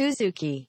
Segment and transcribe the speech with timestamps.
[0.00, 0.66] Suzuki.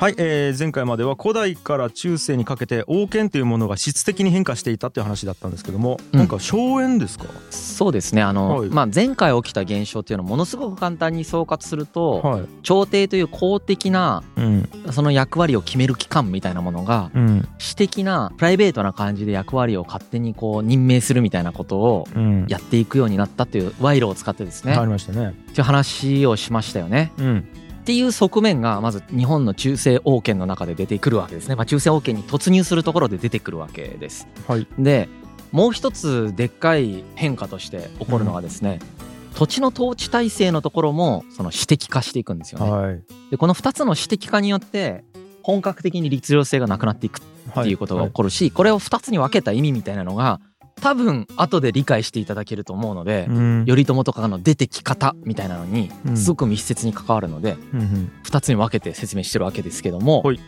[0.00, 6.18] はい、えー前回までは古代から中世にかけて王権というものが質的に変化していたっていう話だったんですけども、うん。
[6.20, 7.24] なんか荘園ですか？
[7.50, 8.22] そうですね。
[8.22, 8.68] あの、はい。
[8.68, 12.42] まあ、前回起きた現象っていうのをものすごく簡単に総括すると、はい。
[12.62, 14.68] 朝廷という公的なうん。
[14.92, 17.48] その役割を決める機関みたいなものがうん。
[17.58, 22.46] 私的なプライベートな感じで役割を勝手にこう任命するみたいなことをうん。
[22.48, 25.30] やっていくようになったっていう賄賂を使ってですね、ありましたね。
[25.30, 27.10] っていう話をしましたよね。
[27.18, 27.48] うん
[27.88, 31.54] っていう側面がまず日本の中世王権の中で出てくるわけですね。
[31.54, 34.28] まあ、中世王権に突入するところで出てくるわけです。
[34.46, 35.08] はいで
[35.52, 38.80] もう一つでっかい変化として起こるのがですね、
[39.34, 42.70] 土地の統治体制のところもその私的化していくんですよね。
[42.70, 45.02] はいでこの2つの私的化によって
[45.42, 50.42] 本格的に律令性がなくなっていくっていうことが起こるし、これを2つに分けた意味みたいなのが
[50.80, 53.64] 多分後で理解していただけると思うので、うん。
[53.66, 56.16] 頼朝とかの出てき方みたいなのにうん。
[56.16, 58.12] すごく密接に関わるのでうんうん。
[58.24, 60.40] 2つに分けて説明してるわけですけども、はい。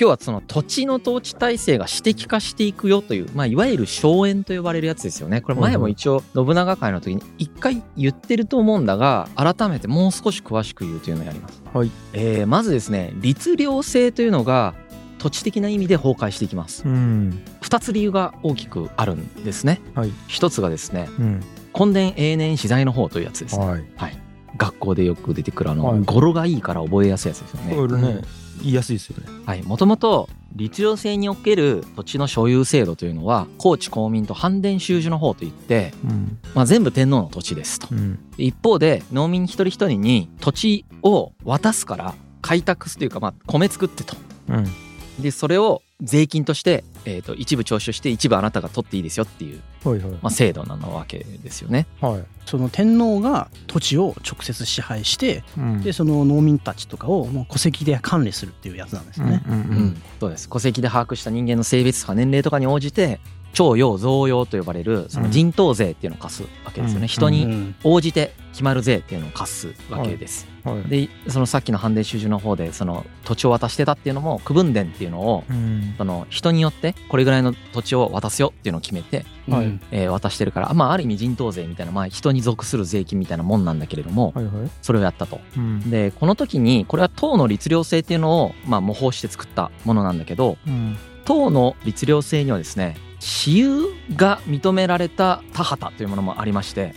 [0.00, 5.40] 今日はその土地の統治体制が私的化していくよという、まあ、いわゆる荘園と呼ばれるやつですよね。
[5.40, 11.90] これ前も一応信長会の時に一回言ってると思うんだが改めてもう少し詳しく言うというのをやります、はい。
[12.12, 14.74] えーまずですね律令制というのが
[15.18, 16.84] 土地的な意味で崩壊していきます。
[16.84, 17.42] うん。
[17.60, 19.80] 2つ理由が大きくあるんですね。
[19.94, 20.12] はい。
[20.26, 21.40] 一つがですねうん。
[21.78, 23.66] 根伝永年資材の方というやつですね。
[23.96, 24.18] はい。
[24.56, 26.00] 学校でよく出てくるあの、はい。
[26.00, 27.76] 語呂がいいから覚えやすいやつですよね。
[27.76, 28.22] これね。
[28.62, 29.24] 言いやすいですよね。
[29.46, 36.38] はい、もともと律令制における土地の所有制度というのは高知公民と藩伝収受の方といって、うん。
[36.54, 37.88] まあ、全部天皇の土地ですと。
[37.92, 38.18] うん。
[38.36, 44.16] 一方で農民一人一人に土地を渡すから開拓すというか、まあ、米作ってと。
[44.48, 44.87] うん
[45.18, 50.10] でそれを税金として、えー、と一部徴収して一部あなたが取っていいですよっていう、はいはい。
[50.12, 51.88] まあ、制度なのわけですよね。
[52.00, 52.24] はい。
[52.46, 55.82] その天皇が土地を直接支配してうん。
[55.82, 59.42] でその農民たちとかをもう戸籍で管理するっていうやつなんですよね。
[59.48, 60.48] うんううんん、そうです。
[60.48, 63.18] 戸籍で把握した人間の性別とか年齢とかに応じて
[63.58, 67.08] 徴用増用と呼ばれるその人頭税っていうのを課すわけですよね、うん。
[67.08, 67.74] 人にうん。
[67.82, 70.82] 応じて決まる税っていうのを課すわけです、はい。
[70.84, 75.94] でそのさっきの判例収受の方でその土地を渡してたっていうのも区分田っていうのをうん。
[75.98, 79.64] その人によってこれぐらいの土地を渡すよっていうのを決めて、はい。
[79.64, 84.70] うんえー渡してるからまあある意味人頭税みたいな、まあ、人に属する税金みたいなもんなんだけれどもはいはい。
[84.82, 85.40] それをやったと。
[85.56, 85.90] うん。
[85.90, 90.96] でこの時にこれは党の律令制っていうのをまあ模倣して作ったものなんだけどうん。
[91.24, 92.96] 党の律令制にはですね
[93.28, 96.94] 私有が認められた田畑というものもありまして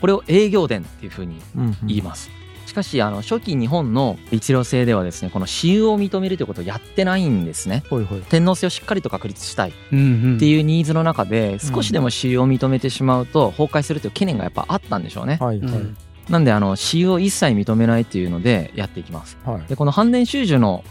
[0.00, 2.30] これを営業田っていうふうにうん言います。
[2.66, 7.84] しかしあの初期日本の律令制ではですねこの私有を認めるということをやってないんですね。
[7.90, 15.38] はいはい天皇制をしっかりと確立したいっていうニーズの中で少しでも私有を認めてしまうと崩壊するという懸念がやっぱあったんでしょうね。
[15.40, 15.96] はいはいうん
[16.28, 19.36] なんであの私有を一切認めないっていうのでやっていきます。
[19.44, 20.84] はいでこの反伝収受の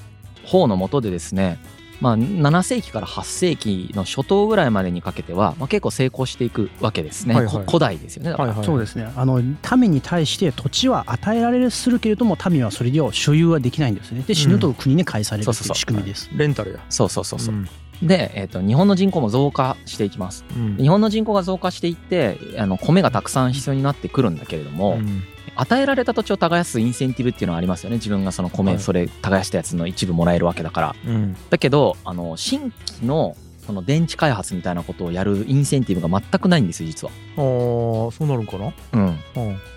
[0.45, 1.57] 方の下でですね
[2.01, 7.53] まあ、7世紀から8世紀の初頭ぐらいまでにかけては、まあ、結構成功していくわけですね、はいはい。
[7.53, 8.33] こ古代ですよね。
[8.33, 8.65] はいはい。
[8.65, 9.11] そうですね。
[9.15, 9.41] あの
[9.77, 14.23] 民に対して土地は与えられるするけれども民はそれでは所有はできないんですね。
[14.27, 15.75] で死ぬと国に返されるっていうそうそうそう。
[15.77, 16.29] 仕組みです。
[16.33, 16.79] レンタルや。
[16.89, 17.69] そうそうそうそう、ん
[18.01, 20.43] で、えー、と日本の人口も増加していきます。
[20.55, 20.77] うん。
[20.77, 25.23] 日本の人口が増加していってあの米がたくさん必要になってくるんだけれども、うん。
[25.55, 27.97] 与えられた土地を耕すインセンティブっていうのはありますよね。
[27.97, 28.57] 自分がそのはい。
[28.57, 30.95] 米それ耕したやつの一部もらえるわけだから。
[31.05, 31.35] うん。
[31.49, 37.11] だけどあの新規のその電池開発みたいなことをやるインセンティブが全くないんですよ実は。
[37.37, 38.73] あーそうなるんかな？
[38.93, 39.05] うん。
[39.07, 39.15] は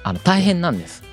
[0.02, 1.04] あの大変なんです。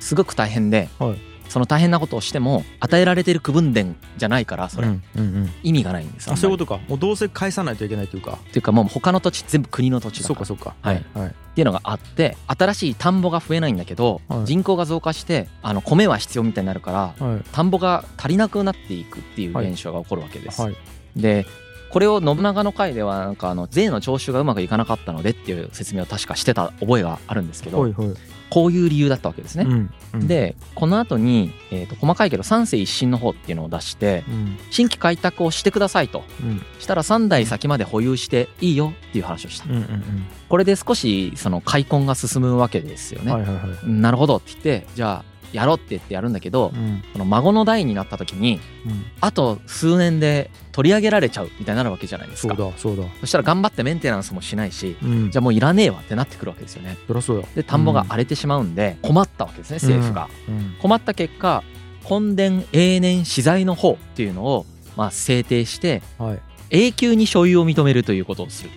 [0.00, 3.82] すごく大変で、はいその大変なことをしても与えられてる区分田
[4.16, 5.50] じゃないからそれ、うんうんうん。
[5.62, 6.88] 意味がないんですあそういうとことか。
[6.88, 8.38] もうどうせ返さないといけないというか。
[8.42, 10.46] っていうかもう他の土地全部国の土地だから。
[10.46, 10.74] そうかそうか。
[10.80, 11.04] はい。
[11.12, 14.46] はいっていうのがあって新しい田んぼが増えないんだけど、はい。
[14.46, 17.42] 人口が増加してあの米は必要みたいになるからはい。
[17.52, 20.62] 田んぼが足りなくなっていくっていう現象が起こるわけです。
[20.62, 20.76] はい
[21.14, 21.44] で
[21.90, 28.14] これを信長の回ではなんかあの税の徴収がうまくいかなかったのでっていう説明を確かしてた覚えがあるんですけど、はいはい
[28.52, 29.64] こういう理由だったわけですね。
[29.66, 30.28] うんうん。
[30.28, 34.58] でこの後に、えー、と細かいけど三世一新の方っていうのを出してうん。
[34.70, 36.22] 新規開拓をしてくださいと。
[36.42, 36.62] うん。
[36.78, 39.70] したら3代先まで保有していいよっていう話をした。
[39.70, 43.90] うんうんこれで少しその開墾が進むわけですよね、うんはいはいはい。
[43.90, 47.02] なるほどって言ってじゃあやろうって言ってやるんだけど、うん。
[47.12, 49.04] その孫の代になった時にうん。
[49.20, 53.04] あと数年で取り上げられちゃうみたいになるわけじゃないですそうかだそうだ。
[53.20, 55.30] そしたら頑張ってメンテナンスもしないしうん。
[55.30, 56.96] じゃあもういらねえわってなってくるわけですよね。
[57.06, 60.74] そりゃそうやで田んぼが荒れてしまうんで困ったわけですね政府が、うん。
[60.80, 61.62] 困った結果
[62.08, 64.66] 根伝永年資材の方っていうのを
[64.96, 66.40] まあ制定してはい。
[66.70, 68.70] 永久に所有を認めるということをする。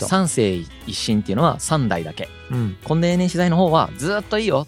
[0.00, 0.54] 三世
[0.86, 2.28] 一新っていうのは3代だけ。
[2.50, 2.76] うん。
[2.88, 4.66] 根伝永年資材の方はずっといいよ。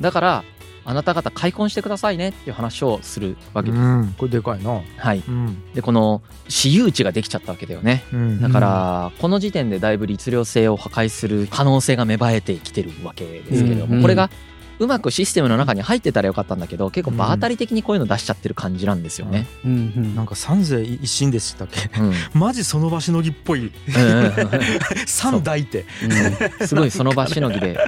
[0.00, 0.44] だから
[0.88, 3.80] あなた方開墾してくださいねっていう話をするわけです。
[3.80, 4.14] うん。
[4.16, 4.82] これでかいな。
[4.96, 5.72] はい、うん。
[5.74, 8.04] でこの私有地ができちゃったわけだよね。
[8.12, 8.40] うん。
[8.40, 13.96] だからこの時点でだいぶ律令性を破壊する可能性が芽生えてきてるわけですけれどうん。
[13.96, 14.30] もこれが
[14.78, 19.46] うまくシステムの中に入ってたらよかったんだけど結構場当たり的にこういうの出しちゃってる感じなんですよね。
[19.64, 19.72] うん。
[19.96, 20.14] うん。
[20.14, 21.90] なんか三世一心でしたっけ？
[21.98, 22.12] うん。
[22.38, 23.66] マジその場しのぎっぽい。
[23.66, 23.72] うん。
[23.96, 24.24] うん。
[24.26, 24.32] うん。
[25.06, 25.86] 三代って。
[26.60, 26.66] うん。
[26.66, 27.78] すごいその場しのぎで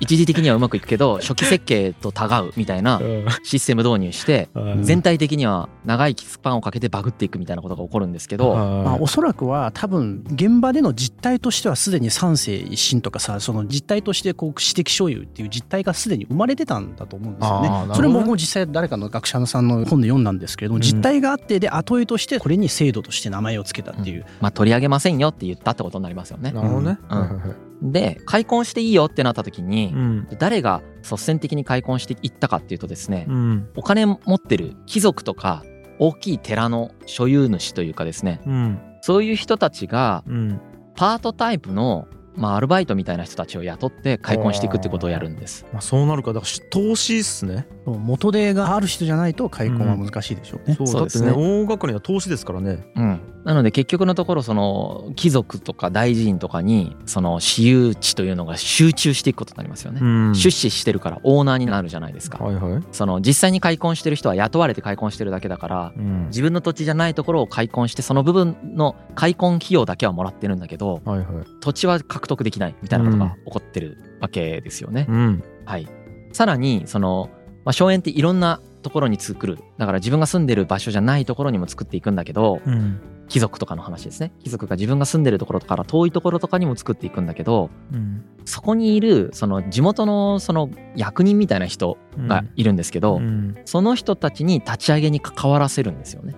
[0.00, 3.00] 一時的にはうまくいくけど初期設計とたがうみたいな
[3.42, 17.94] システム導入してうん全体的には長いスパンをかけてバグっていくみたいなことが起こるんですけど、まあ、はおそらくは多分現場での実態としてはすでに三世一心とかさその実態としてこう私的所有っていう実態がすでに生まれてたんだと思うんですよね。
[17.94, 20.82] それも僕も実際誰かの学者さんの本で読んだんですけれども、うん。
[20.82, 26.50] 実態があってで後絵としてこれに制度として名前を付けたっていう、まあ、取り上げませんよって言ったってことになりますよね。
[26.50, 26.52] い。
[26.52, 26.98] なるほどね。
[27.10, 30.28] うんで開墾していいよってなった時にうん。
[30.38, 33.68] 誰が率先的に開墾していったかっていうとですねうん。
[33.76, 35.64] お金持ってる貴族とか
[35.98, 38.80] 大きい寺の所有主というかですねうん。
[39.02, 40.60] そういう人たちがうん。
[40.96, 42.06] パートタイプの
[42.36, 45.66] まあアルバイトみたいな人たちを雇って開墾していくってことをやるんです。
[45.72, 46.32] まあそうなるか。
[46.32, 50.74] だから投資っすね元手がある人じゃないと開墾は難しいでしょうね。
[50.74, 51.30] そうだってそうですね。
[51.30, 52.86] ね大学には投資ですからね。
[52.96, 60.00] うん、なので結局のところその貴族とか大臣とかにその私有地というのが集中していくことになりますよね。
[60.30, 60.34] ん。
[60.34, 62.42] 出資してるからオーナーになるじゃないですか。
[62.42, 62.82] はいはい。
[62.92, 66.26] その実際に開墾してる人は雇われて開墾してるだけだからうん。
[66.28, 71.26] 自分の土地じゃないところを開墾してその部分の開墾費用だけはもらってるんだけどはいはい。
[71.60, 75.06] 土地は獲得できないみたいなことが起こってるわけですよね。
[75.08, 75.42] うん。
[75.66, 75.88] はい、
[76.32, 77.30] さらにその、
[77.64, 79.58] まあ、荘園っていろんなところに作る。
[79.78, 83.00] だから自分が住んでる場所じゃないところにも作っていくんだけどうん。
[83.26, 84.32] 貴族とかの話ですね。
[84.40, 88.22] 貴族が自分が住んでるところから遠いところとかにも作っていくんだけどうん。
[88.44, 93.56] そこにいるその地元のその役人みたいな人がいるんですけど、うん。
[93.64, 96.34] その人たちに立ち上げに関わらせるんですよね。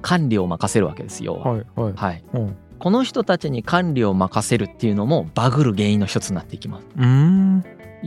[0.00, 1.34] 管理を任せるわけですよ。
[1.34, 1.58] は。
[1.58, 1.92] いはい。
[1.94, 2.56] はい、うん。
[2.78, 6.86] この人たちに管理を任せるっていうのもバグる原因の一つになっていきます。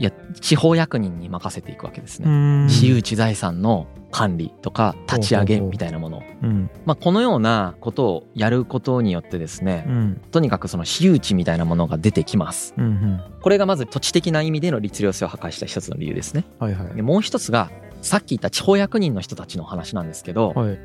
[0.00, 0.10] いや
[0.40, 2.26] 地方役人に任せていくわけですね。
[2.26, 2.68] うん。
[2.70, 6.22] 私有地財産の管理とか立ち上げみたいなもの。
[6.42, 6.70] うん。
[6.86, 10.20] まあ、このようなことをやることによってですね、うん。
[10.30, 12.72] とにかくその私有地みたいなものが出てきます。
[12.78, 13.20] うんうん。
[13.42, 16.46] これがまず土地的な意味での律令性を破壊した一つの理由ですね。
[16.58, 16.94] はいはい。
[16.94, 17.70] でもう一つが
[18.00, 20.78] さっき言った地方役人の人たちの話なんですけど、はい。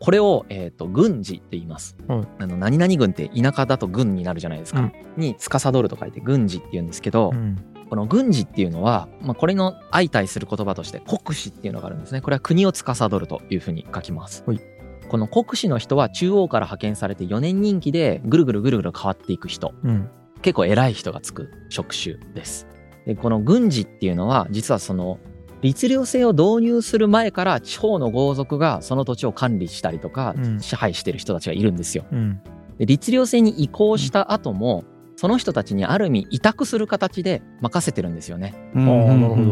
[0.00, 2.26] これを、えー、と軍事って言います、はい。
[2.40, 4.92] あの何々軍って田舎だと軍になるじゃないですか、うん。
[5.16, 12.20] に司ると書いて軍事って言うんですけど、うんこの軍事っていうのは、まあ、これの相対する言葉として国司っていうのがあるんですね。
[12.20, 14.60] これは国を司るというふうに書きます、はい。
[15.08, 19.74] この国司の人は中央から派遣されて4年任期でぐるぐるぐるぐる変わっていく人。
[19.82, 20.08] うん。
[20.40, 22.68] 結構偉い人がつく職種です。
[23.06, 25.18] でこの軍事っていうのは実はその
[25.60, 30.60] 律令制を導入する前から地方の豪族がその土地を管理したりとかうん。
[30.60, 32.04] 支配してる人たちがいるんですよ。
[32.12, 32.40] うん。
[32.78, 34.84] で律令制に移行した後も
[35.20, 38.54] その人たちにある意味委託する形で任せてるんですよね。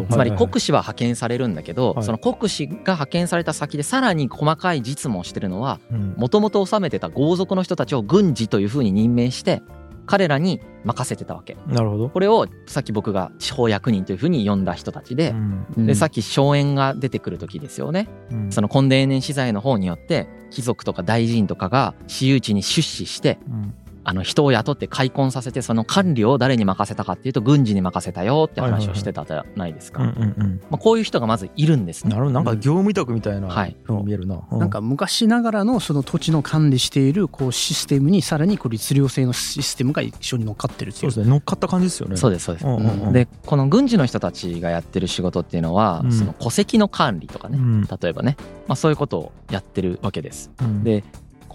[0.08, 2.04] つまり国司は派遣されるんだけど、はい。
[2.04, 6.14] その国司が派遣された先でさらに細かい実務をしてるのはうん。
[6.16, 9.60] もともと治めてた豪族の人たちを軍事というふうに任命して
[10.06, 11.54] 彼らに任せてたわけ。
[11.66, 12.08] なるほど。
[12.08, 15.34] これをさっき僕が地方役人というふうに呼んだ人たちで、
[15.76, 15.86] うん。
[15.86, 18.08] でさっき荘園が出てくる時ですよね。
[18.32, 18.50] うん。
[18.50, 23.74] その根田年資材の方によって貴族とか大臣とかが私有地に出資してうん
[24.08, 30.02] あの人を雇って開墾させてその管理を誰に任せたかっていうと軍事に任せたよって話をしてたじゃないですか。
[30.02, 30.60] うんうんうん。
[30.70, 32.04] まあ、こういう人がまずいるんです。
[32.04, 32.14] ね。
[32.14, 32.32] なるほど。
[32.32, 33.76] なんか業務委託みたいなはい。
[33.84, 34.40] ふうに見えるな。
[34.50, 41.08] うなんか昔ながらのその土地の管理しているこうシステムにさらにこう律令制のシステムが一緒に乗っかってるっていう。
[41.08, 41.30] うそですね。
[41.30, 42.16] 乗っかった感じですよね。
[42.16, 42.66] そうですそうです。
[42.66, 43.12] うんうんうん。
[43.12, 46.12] でこの軍事の人たちがやってる仕事っていうのは、うん。
[46.12, 47.82] その戸籍の管理とかね、うん。
[47.82, 48.38] 例えばね、
[48.68, 50.50] まあ、そういうことをやってるわけです。
[50.62, 50.82] うん。
[50.82, 51.04] で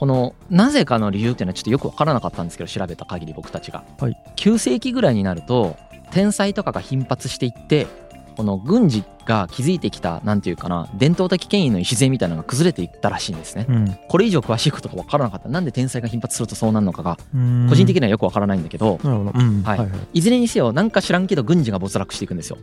[0.03, 4.17] このなぜかの理由っていうのはちょっとよく分からなかったんですけど調べた限り僕たちが、はい。
[4.35, 5.77] 9世紀ぐらいになると
[6.11, 7.87] 天災とかが頻発していって
[8.35, 13.65] この軍事が築いてきたなんていうかな伝統的権威の礎みたいなのが崩れていったらしいんですね。
[13.69, 13.97] うん。
[14.09, 15.47] これ以上詳しいことが分からなかった。
[15.47, 17.67] なんで天災が頻発するとそうなるのかがうん。
[17.69, 19.07] 個人的にはよく分からないんだけど、い。
[19.07, 19.89] はいはい。
[20.15, 22.57] いずれにせよなんか知らんけど軍事が没落していくんですよ。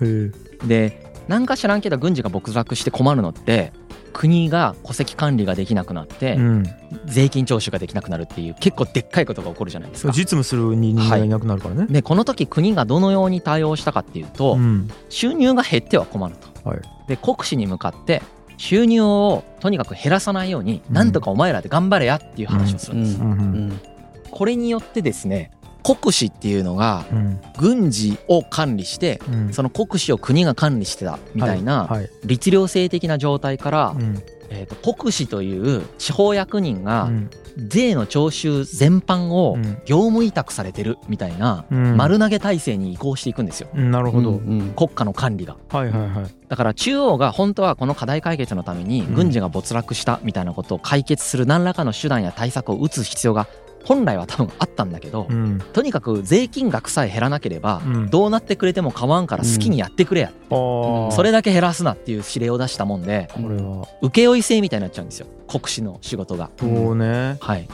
[0.66, 3.72] でなんか知らんけど軍事が没落して困るのって
[4.12, 6.64] 国が戸籍管理ができなくなって、うん。
[7.04, 10.12] 税金徴収ができなくなるっていう結構でっかいことが起こるじゃないですか。
[10.12, 11.86] 実務する人間がいなくなるからね。
[11.88, 14.90] でこの時国がどのように対応したかっていうと、うん。
[15.08, 16.68] 収入が減っては困ると。
[16.68, 16.80] はい。
[17.06, 18.22] で国司に向かって
[18.56, 23.90] 収入をとにかく減らさないように、うんなんとかお前らで頑張れやっていう話をするんです。
[24.32, 27.40] これによってですね国司っていうのがうん。
[27.58, 29.52] 軍事を管理してうん。
[29.52, 31.88] その国司を国が管理してたみたいな
[32.24, 34.22] 律令制的な状態からうん。
[34.52, 37.30] えーと国司という地方役人がうん。
[37.66, 39.78] 税の徴収全般をうん。
[39.84, 41.96] 業務委託されてるみたいなうん。
[41.96, 43.68] 丸投げ体制に移行していくんですよ。
[43.74, 43.90] うん。
[43.90, 45.56] なるほど、うん国家の管理が。
[45.68, 46.34] はいはいはい。
[46.48, 53.46] だから中央が本当はこの課題解決のためにうん軍事が没落したみたいなことを解決する何らかの手段や対策を打つ必要が
[53.84, 55.58] 本来は多分あったんだけどうん。
[55.72, 58.10] とにかく税金額さえ減らなければうん。
[58.10, 61.10] どうなってくれても構わんから好きにやってくれやあー。
[61.12, 63.86] それだけ減らすなっていう指令を出したもんでこれは。
[64.02, 65.26] 請負制みたいになっちゃうんですよ。
[65.48, 66.50] 国司の仕事が。
[66.58, 67.36] そうね。
[67.40, 67.68] はい。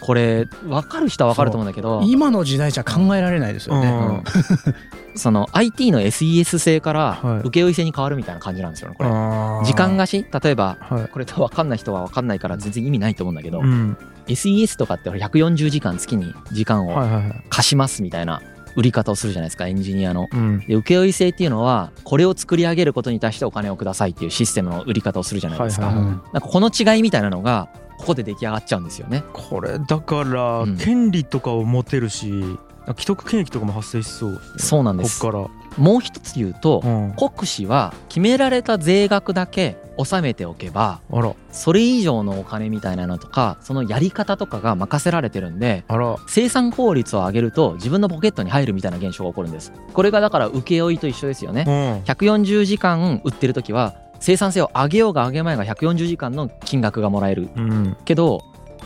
[0.00, 3.88] これ分かる人は分かると思うんだけど今の時代じゃ考えられないですよね。
[3.88, 4.24] うん。
[5.14, 7.48] その IT の SES 制からはい。
[7.48, 9.10] 請負制に変わるみたいな感じなんですよねこれ。
[9.66, 10.26] 時間貸し？
[10.42, 11.08] 例えばはい。
[11.08, 16.96] これ分かんない人は分かんないから全然意味ないと思うんだけど、うん SES とかって140時間月に時間を
[17.48, 18.42] 貸しますみたいな
[18.74, 20.28] 売り方をするじゃないですかエンジニアの。
[20.32, 20.60] うん。
[20.60, 25.90] で請負制っていうのはこれを作り上げることに対してお金をくださいっていうシステムの売り方をするじゃないですか。
[25.90, 29.24] なんかこの違いみたいなのがここで出来上がっちゃうんですよね。
[29.32, 30.76] これだからうん。
[30.76, 32.42] 権利とかを持てるし
[32.88, 34.58] 既得権益とかも発生しそうですね。
[34.58, 35.20] そうなんです。
[35.20, 37.12] こっかもう一つ言うとらうん。
[37.12, 41.00] 国司は決められた税額だけ納めておけば
[41.50, 45.84] それ以上のお金みたいなのとかそのやり方とかが任せられてるんで
[46.26, 49.72] 生産効率を上げると自分のポケットに入るみたいな現象が起こるんです。
[49.92, 51.64] これがだから請負と一緒ですよね。
[51.66, 51.72] うん。
[52.04, 57.48] 140時間売ってる時は生産性を上げようが上げまいが140時間の金額がもらえる。
[57.54, 57.96] うん。
[58.04, 58.40] けど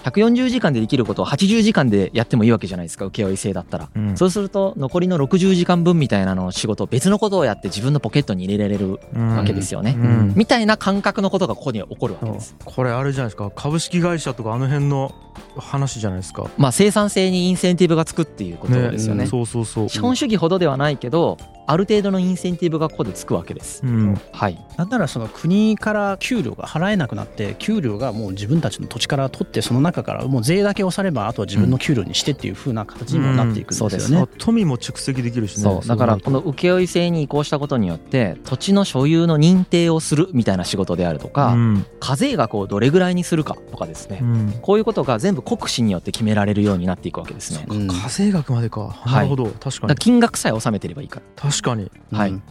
[0.07, 3.07] 140時間でできることを80時間でやってもいいわけじゃないですか。
[3.07, 3.89] 請負制だったら。
[3.95, 4.17] うん。
[4.17, 10.33] そうすると残りの60時間分みたいなの仕事別のことをやって自分のポケットに入れられるわけですよね、うん。
[10.37, 12.55] みたいな感覚のことがここに起こるわけです。
[12.65, 13.51] これあれじゃないですか。
[13.51, 15.15] 株式会社とかあの辺の
[15.57, 16.49] 話じゃないですか。
[16.57, 19.27] まあ生産性にインセンティブがつくっていうことですよね。
[19.27, 19.89] そうそうそう。
[19.89, 23.83] 資本主義ほどではないけどある程度のインセンティブがここでつくわけです。
[23.85, 24.21] うん。
[24.33, 24.59] はい。
[24.77, 34.29] なんならその国から給料が払えなくなって給料がもう自分たちの土地から取ってその中からもう税だけ押さればあとは自分の給料にしてっていう風な形にもなっていくんですようんそうねあ。
[34.39, 35.63] 富も蓄積できるしね。
[35.63, 41.87] そうだからこの請負制に移行したことによって土地の所有の認定をするみたいな仕事であるとか、うん。
[42.01, 44.53] 課税額をどれぐらいにするかとかですね、うん。
[44.63, 47.67] こういうことが全部国司によって決められるようになっていくわけですね。
[47.69, 47.89] うん。
[47.89, 49.03] 課税額までか。
[49.07, 49.47] いなるほど。
[49.47, 51.91] 確かだからに金額さえ納めてればいいから確かに。
[52.11, 52.31] はい。
[52.31, 52.43] うん。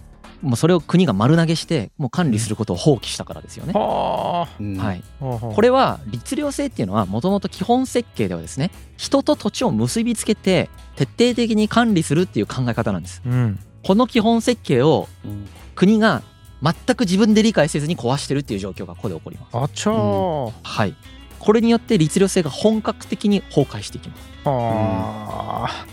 [0.41, 3.73] もうそれを国が丸投げしてもう管理することを放棄したからですよね。
[3.73, 4.77] はうん。
[4.77, 13.23] はい、これは律令制っていうのはもともと基本設計ではですね人と土地を結びつけて徹底的に管理するっていう考え方なんです。
[13.25, 13.59] うん。
[13.83, 16.23] この基本設計をうん国が
[16.63, 19.57] 全く自分で理解せずに壊してるっていう状況がここで起こります。
[19.57, 20.51] あちゃー。
[20.63, 20.95] はい。
[21.37, 24.29] これによって律令制が本格的に崩壊していきます。
[24.45, 25.85] あ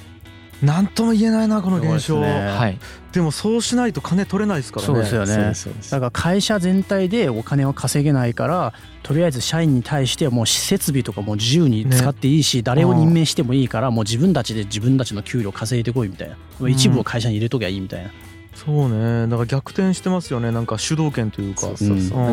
[0.62, 2.20] ーなんとも言えないなこの現象。
[2.20, 2.46] ね。
[2.46, 2.78] はい。
[3.12, 4.86] でもそうしないと金取れないですからね。
[4.86, 5.52] そうですよね。
[5.90, 16.70] だから会社全体でお金を稼げないからとりあえず社員に対してはもう設備とかも自由に使っていいし、誰を任命してもいいからもう自分たちで自分たちの給料稼いでこいみたいな、ん。
[16.70, 18.10] 一部を会社に入れときゃいいみたいな、
[18.54, 19.26] そうね。
[19.28, 20.50] だから逆転してますよね。
[20.50, 21.68] なんか主導権というか。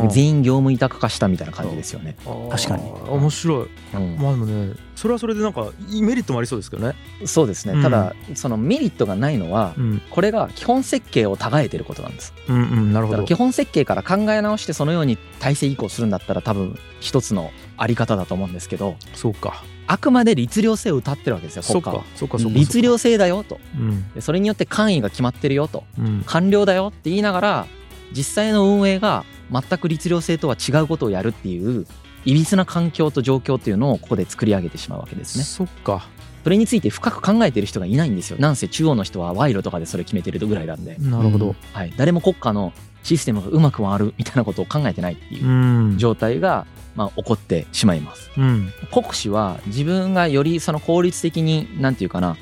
[0.10, 2.16] 全員業務委託化したみたいな感じですよね。
[2.50, 2.84] 確かに。
[3.08, 3.68] 面白い。
[3.96, 4.18] うん。
[4.18, 6.96] まあでもねそれはそれでなんかいいメリットもありそうですけどね。
[7.26, 7.74] そうですね。
[7.74, 7.84] うん。
[7.84, 10.02] ただそのメリットがないのはうん。
[10.10, 12.34] これが基本設計を違えてることなんです。
[12.48, 13.24] うんうんなるほど。
[13.24, 18.96] 基本設計から考え直してそのように体制移行するんだったら多分一つのあり方だと思うんですけど。
[19.14, 22.04] そうかあくまで律令制を歌ってるわけですよ国家は。
[22.16, 22.60] そっかそっか。
[22.60, 23.60] 律令制だよと。
[23.76, 24.14] うん。
[24.14, 25.84] でそれによって官位が決まってるよと。
[25.98, 26.24] うん。
[26.28, 27.68] 官僚だよって言いながら
[28.16, 31.88] 実際の運営が全く律令制とは違うことをやるっていう
[32.24, 35.44] いびつな環境と状況っていうのをここで作り上げてしまうわけですね。
[35.44, 36.08] そっか
[36.44, 38.38] それについて深く考えてる人がいないんですよ。
[38.40, 41.56] なんせ中央の人は賄賂とかでそれ決めてるぐらいなんで、なるほど。
[41.74, 45.50] はい、誰も国家のシステムがうまく回るみたいなことを考えてないっていうう
[45.94, 45.98] ん。
[45.98, 46.66] 状態が、
[46.96, 48.30] まあ、起こってしまいます。
[48.38, 48.72] うん。
[48.92, 52.36] 国司は自分がよりその効率的になんていうかな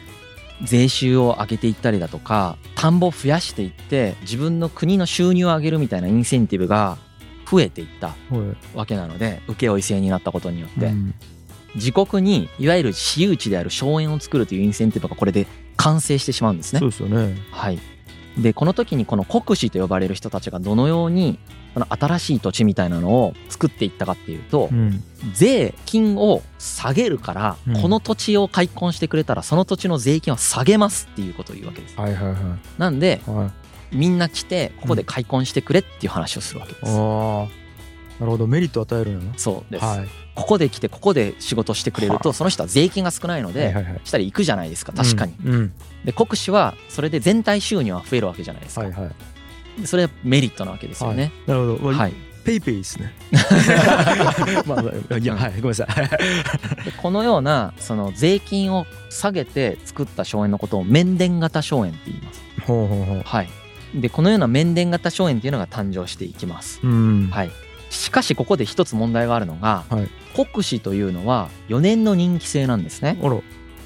[0.64, 6.98] 税収を上げていったりだとか田んぼを増やしていって自分の国の収入を上げるみたいなインセンティブが
[7.50, 8.16] 増えていったは
[8.74, 8.78] い。
[8.78, 11.14] わけなので請負制になったことによって、うん
[11.76, 16.80] 自国にいわゆる私有地である荘園を作るというインセンティブがこれで完成してしまうんですね。
[16.80, 16.90] そう。
[16.90, 17.38] ですよね。
[17.52, 17.80] はい、
[18.38, 21.40] でこの時にこの国司と呼ばれる人たちがどのように
[21.74, 25.04] この新しい土地みたいなのを作っていったかっていうと、うん。
[25.34, 27.82] 税金を下げるから、うん。
[27.82, 32.00] この土地を開墾してくれたらその土地の税金を下げますっていうことを言うわけです。
[32.00, 32.38] はいはいはい。
[32.78, 33.52] なんでは
[33.92, 33.96] い。
[33.96, 36.86] みんな来てここで開墾してくれっていう話をするわけです。
[36.88, 37.48] ああ
[38.20, 38.48] なるほど。
[38.48, 45.34] メリット与えるんやなそうです、はいここで来てここで仕事してくれるとその人は税金が少ないのでしたら行くじゃないですか確かに。
[45.44, 45.74] うんうん。
[46.06, 48.82] で国司はそれで全体収入は増えるわけじゃないですか。
[48.82, 49.82] はいはい。
[49.82, 51.32] でそれはメリットなわけですよね。
[51.48, 52.14] なるほど、まあはい、
[52.46, 53.16] ペイペイですね。
[54.68, 55.88] まあまあいやはいごめんなさい。
[56.86, 62.44] でこのようなその税金を下げて作った荘園のことを面田型荘園って言います。
[62.62, 63.22] ほうほうほう。
[63.26, 63.50] はい、
[63.96, 66.80] でこのような面田型荘園っていうのが誕生していきます。
[66.84, 67.30] うん。
[67.32, 67.52] はい、
[67.90, 70.10] しかしここで一つ問題があるのが、はい
[70.46, 73.18] 国司というのは4年の任期制なんですね。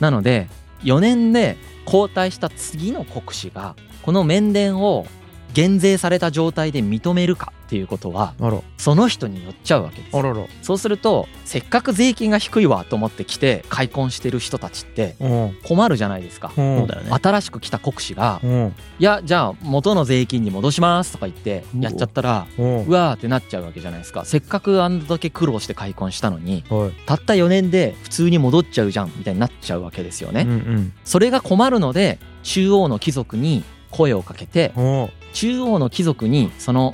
[0.02, 0.50] なので
[0.84, 1.56] 4年で
[1.86, 5.06] 交代した次の国司がこの面田を
[5.54, 8.34] 減税された状態で認めるかっていうことは
[8.78, 10.18] その人によっちゃうわけです。
[10.18, 10.46] あらら。
[10.62, 15.58] そうするとせっかく税金が低いわと思って来て開墾してる人たちってうん。
[15.64, 16.52] 困るじゃないですか。
[16.58, 16.80] うん。
[16.80, 17.12] そうだよね。
[17.12, 24.26] 新しく来た国司がうん「いやじゃあ元の税金に戻します」とか言ってやっちゃったらうわーってなっちゃうわけじゃないですか。
[24.26, 26.92] せっかくあんだけ苦労して開墾したのにはい。
[27.06, 30.42] たった4年で普通に戻っちゃうじゃんみたいになっちゃうわけですよね。
[30.42, 30.94] うんうん。
[31.06, 36.94] それが困るので中央の貴族に声をかけてお中央の貴族にその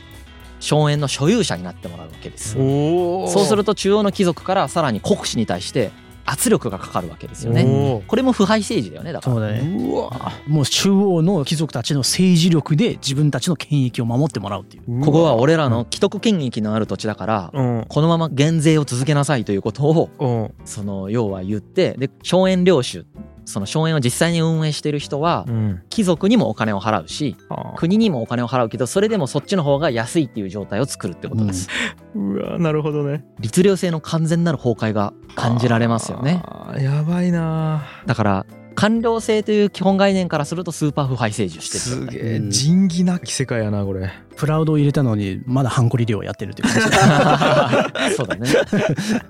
[0.60, 2.58] 荘園の所有者になってもらうわけです。
[2.58, 5.91] おそうすると中央の貴族からさらに国司に対して
[6.29, 7.63] 圧力がかかるわけですよね。
[7.65, 9.36] おこれも腐敗政治だよねだから。
[9.36, 9.88] そうだね。
[9.89, 10.34] うわ。
[10.46, 15.01] もう中央の貴族たちの政治力で自分たちの権益を守ってもらうっていう。
[15.06, 20.65] ここは俺らの既得権益のある土地だからうんこのまま減税を続けなさいということをうん。
[20.65, 23.06] その要は言ってで荘園領主
[23.48, 25.82] その荘園を実際に運営している人はうん。
[25.89, 31.70] 貴族にもお金を払うしあ国にもお金を払うけどそれでもそっちの方が安いっていう状態を作るってことです、
[32.13, 33.25] うわなるほどね。
[33.39, 36.44] 律令制の完全なる崩壊が感じられますよね。
[36.80, 42.01] やばいなだから官僚制という基本概念からするとスーパー腐敗政治をしてする。
[42.01, 42.51] 状態げえうん。
[42.51, 44.12] 仁義なき世界やなこれ。
[44.36, 46.70] プラウドを入れたのにまだハンコリ漁をやってるっていう。
[46.70, 46.82] 感
[48.10, 48.48] じそうだね。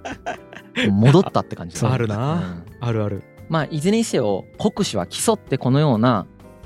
[0.91, 1.93] 戻ったって感じだね。
[1.93, 2.33] あるな。
[2.33, 2.63] うん。
[2.81, 6.25] あるあるまあいずれにせよ国司は競ってこのような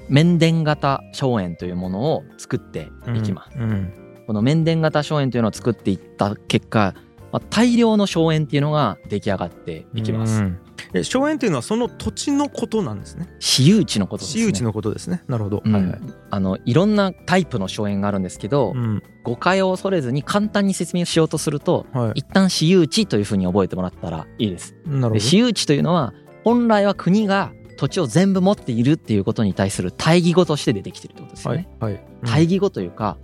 [0.10, 3.93] 面田型荘園というものを作っていきます、うん
[4.27, 6.93] この面田型荘園というのを作っていった結果、
[7.34, 10.60] まあ、大量の荘園っていうのが出来上がっていきます、うん。
[10.93, 13.27] え荘園っていうのはその土地のことなんですね。
[13.39, 14.43] 私有地のことですね。
[14.43, 15.23] 私有地のことですね。
[15.27, 15.73] なるほど、うん。
[15.73, 15.99] はいはい。
[16.29, 19.03] あのいろんなタイプの荘園があるんですけど、うん。
[19.23, 22.19] 誤解を恐れずに簡単に説明しようとするとはい。
[22.19, 24.75] 一旦私有地というふうに覚えてもらったらいいです。
[24.86, 25.13] なるほど。
[25.15, 31.67] で私有地というのは本来は国が土地を全部持っているっていうことに対する対義語として出てきてるってことですよね。
[31.80, 32.04] はいはい。
[32.25, 33.17] 対義語というか、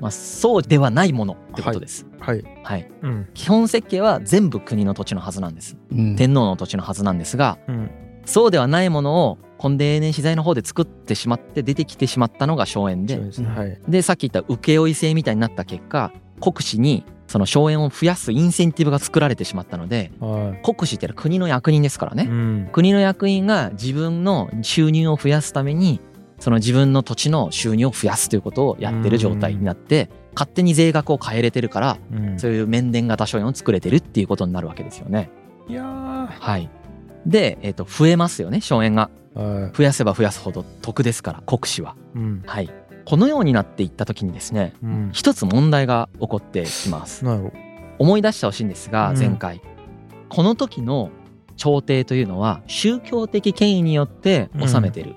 [0.00, 2.06] まあ、そうではないものってことです。
[2.20, 2.44] はい。
[2.62, 3.28] はい、うん。
[3.34, 5.76] 基本設計は全部国の土地のはずなんです。
[5.90, 6.16] うん。
[6.16, 7.90] 天皇の土地のはずなんですがうん。
[8.24, 13.16] そうではないものを根底永年資材の方で作ってしまって出てきてしまったのが荘園で。
[13.16, 13.48] ですね。
[13.48, 13.80] はい。
[13.88, 22.68] でさっき言った請負制みたいになった結果国司にその荘園を増やすインセンティブが作られてしまったのでは国司ってのは国の役人ですからい、ね、うん。
[22.72, 26.00] 国の役員が自分の収入を増やすために
[26.40, 32.38] その自分の土地の収入を増やすということをやってる状態になって勝手に税額を変えれてるからうん。
[32.38, 35.30] そういう面田型荘園を作れてるっていうことになるわけですよね。
[35.68, 36.26] いやー。
[36.26, 36.70] はい。
[37.26, 39.10] で、えっと増えますよね荘園が。
[39.34, 41.94] は増やせば増やすほど得ですから国司は。
[42.14, 42.42] いうん。
[42.46, 42.70] はい
[43.08, 47.24] このようになっていった時にですねうん一つ問題が起こってきます。
[47.98, 49.62] 思い出してほしいんですがうん前回、
[50.28, 51.10] この時の
[51.56, 55.16] 朝廷というのは宗教的権威によって治めてる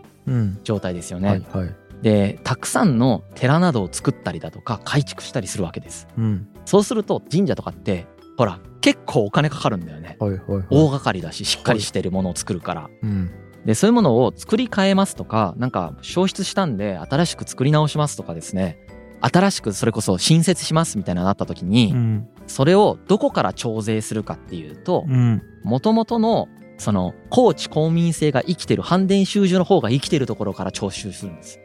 [0.63, 1.27] 状態ですよね。
[1.27, 6.07] はいはいでたくさんの寺などを作ったりだとか改築したりするわけです。
[6.17, 10.15] うんそうすると神社とかってほら結構お金かかるんだよね。
[10.19, 12.89] はいはいはい大掛かりだししっかりしてるものを作るから。
[13.03, 13.31] うん
[13.65, 18.77] でそういうものを作り変えますとかなんか消失したんで新しく作り直しますとかですね。
[19.21, 22.27] 新しくそれこそ新設しますみたいなのがあった時に、うん。
[22.47, 25.41] それをどこから徴税するかっていうとうん。
[25.63, 31.59] もともとのその高知公民性が生きてる反伝収受の方が生きてるところから徴収するんです。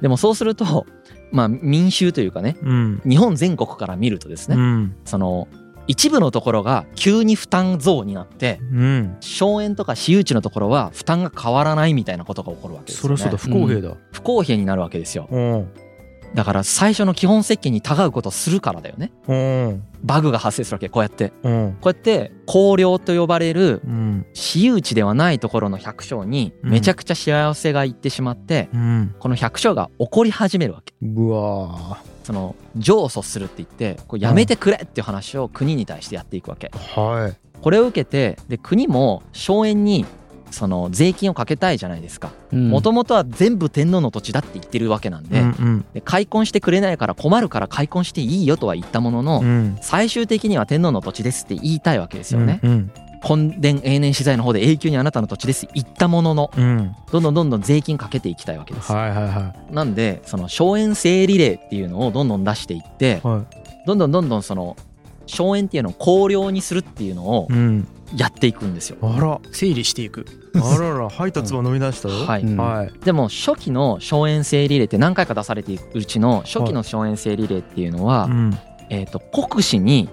[0.00, 0.86] でもそうすると
[1.32, 3.02] まあ民衆というかねうん。
[3.04, 4.96] 日本全国から見るとですね、うん。
[5.04, 5.48] その
[5.88, 9.16] 一部のところが急に負担増になってうん。
[9.20, 13.16] 荘園とか私有地のところは負担が変わらないみたいなことが起こるわけですよね。
[13.16, 13.56] そりゃそうだ。
[13.56, 13.96] 不公平だ。
[14.12, 15.26] 不公平になるわけですよ。
[15.30, 15.87] うん
[16.34, 19.12] だから最初の基本設計にたがうことをするからだよね。
[19.26, 19.84] うん。
[20.02, 21.32] バグが発生するわけこうやって。
[21.42, 21.76] うん。
[21.80, 24.26] こうやって公領と呼ばれるうん。
[24.34, 29.14] 私有地ではないところの百姓にめちゃくちゃ幸せがいってしまって、うん。
[29.18, 30.94] この百姓が怒り始めるわけ。
[31.02, 36.68] うわその上訴するって言ってこれやめてくれっていう話を国に対してやっていくわけ。
[36.68, 37.36] ーはい。
[37.62, 40.04] これを受けてで国も荘園に
[40.50, 42.30] その税金をかけたいじゃないですか。
[42.52, 42.70] うん。
[42.70, 45.84] もともとは全部天皇の土地だって言ってるわけなんで,、うんうん。
[45.94, 49.78] で開墾してくれないから困るから開墾していいよとは言ったものの、うん。
[49.80, 52.60] 最終的には天皇の土地ですって言いたいわけですよね。
[52.62, 56.94] うん根伝永年資材の方で永久にあなたの土地ですって言ったもののうん。
[57.10, 58.92] どんどんどんどん税金かけていきたいわけです。
[58.92, 63.26] はいはいはなんでその荘園整理令っていうのをどんどん出していってい。
[63.26, 63.44] は
[63.86, 64.76] どんどんどんどんその
[65.28, 67.88] 荘園っていうのを公領にするっていうのをいうん。
[68.16, 68.96] やっていくんですよ。
[69.02, 69.38] あら。
[69.52, 70.24] 整理していく。
[70.56, 72.14] あらら配達は飲み出したよ。
[72.26, 72.56] はい、うん。
[72.56, 72.92] はい。
[73.04, 78.58] でも初期の荘園整理令って何回か出されていくうちの初期の荘園整理令っていうのは、うん。
[78.90, 80.08] えー、と国司に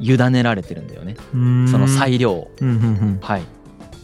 [0.00, 1.16] 委ねられてるんだよね。
[1.34, 1.68] うん。
[1.68, 2.50] その裁量を。
[2.60, 3.42] うんうんはい、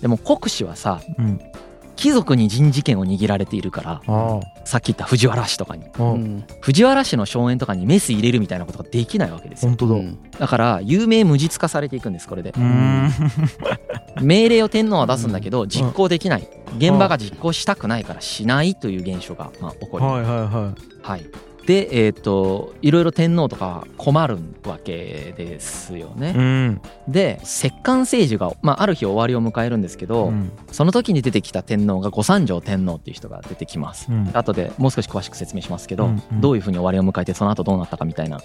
[0.03, 1.41] でも国司はさうんうん
[2.01, 5.85] 貴族に人事権を握られているからあさっき言った藤原氏とかに。
[5.99, 6.45] うん。
[6.63, 9.69] 藤原氏の荘園とかにメス入れるみたいなことができないわけですよ。
[9.69, 10.39] 本当だ。
[10.39, 12.55] だから有名無実化されていくんですこれで。
[14.23, 16.49] 命令を天皇は出すんだけど実行できない。
[16.79, 20.05] 現場が実行したくないからしないという現象がまあ起こる。
[20.05, 21.25] はいはいははい、
[21.71, 26.35] でえっ、といろいろ天皇とか困るわけですよいね。
[26.37, 26.83] うん。
[27.07, 30.51] で摂関政治が、まあ、ある日終わりを迎えるんですけど、うん。
[30.73, 34.09] その時に出てきた天皇が御三条天皇っていう人が出てきます。
[34.11, 34.31] うん。
[34.33, 36.41] 後でもう少し詳しく説明しますけど、うんうん。
[36.41, 38.41] どういうふうに終わりを迎えてその後どうなったかみたいな。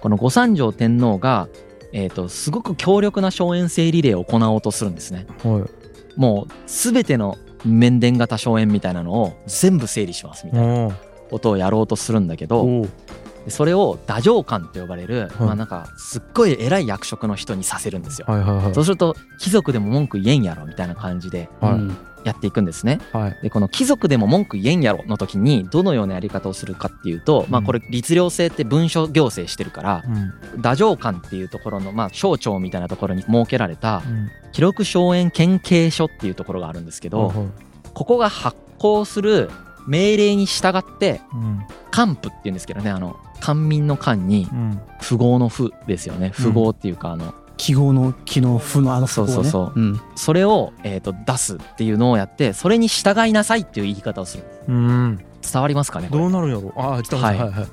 [0.00, 1.46] この御三条天皇が、
[1.92, 5.26] えー、とすごく強力な荘園整理令を行おうとするんですね。
[5.44, 6.20] はい。
[6.20, 12.86] もう全ての面伝型荘園みたいなのを全部整理しますみたいなおーことをやろうとするんだけど、
[13.48, 18.26] それを太政官と呼ばれる、はいまあなんかすっごい偉い役職の人にさせるんですよ。
[18.28, 18.74] はいはいはい。
[18.74, 21.48] そうすると貴族でも文句言えんやろみたいな感じで
[22.24, 22.98] やっていくんですね。
[23.12, 23.38] はい。
[23.42, 30.32] でこの貴族でも文句言えんやろの時にどのようなやり方をするかっていうと、まあこれ律令制って文書行政してるからうん。
[30.56, 34.28] 太政官っていうところのまあ省庁みたいなところに設けられたうん。
[34.52, 37.46] 記録荘園県警所っていうところがあるんですけど、はいはい。
[37.94, 39.50] ここが発行する
[39.86, 41.62] 命令に従ってうん。
[41.90, 44.80] 官府っていうんですけどねあの官民の官にうん。
[45.06, 46.32] 富豪の富ですよね。
[46.36, 49.06] 富豪っていうかあの記号の記の負のあのね。
[49.08, 49.80] そうそうそう。
[49.80, 50.00] うん。
[50.14, 54.44] それをえーと出すっていうのをやってそれに従いなさいっていう言い方をする。
[54.68, 55.24] うん。
[55.42, 57.38] 伝わりますかねどうなるんやろああ来たはい。
[57.38, 57.66] はいはい。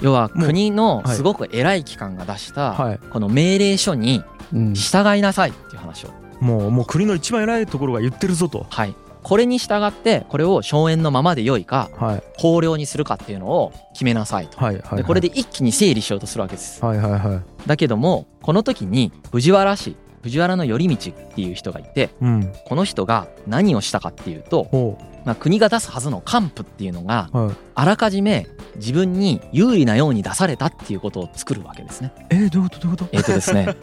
[0.00, 1.16] 要は国のはい。
[1.16, 2.98] すごく偉い機関が出したはい。
[3.10, 4.74] この命令書にうん。
[4.74, 6.10] 従いなさいっていう話を。
[6.40, 8.66] もうもう国の一番偉いところが言ってるぞと。
[8.70, 8.94] はい
[9.26, 12.22] これに従ってこれを荘園のままで良いかはい。
[12.38, 14.56] 法領にするかっていうのを決めなさいと。
[14.56, 16.84] はいはいでこれで一気に整理しようとするわけです。
[16.84, 17.42] はいはいはい。
[17.66, 22.52] だけどもこの時に藤原氏藤原頼道っていう人がいてうん。
[22.66, 27.30] この人が何をしたかっていうと、ほまあ、国が出すはずの還付っていうのが
[27.74, 32.12] あらかじめ自分に有利なように出されたっていうことを作るわけですね。
[32.30, 32.80] えーどういうこと？
[32.80, 33.16] どういうこと？
[33.16, 33.74] えっ、とですね。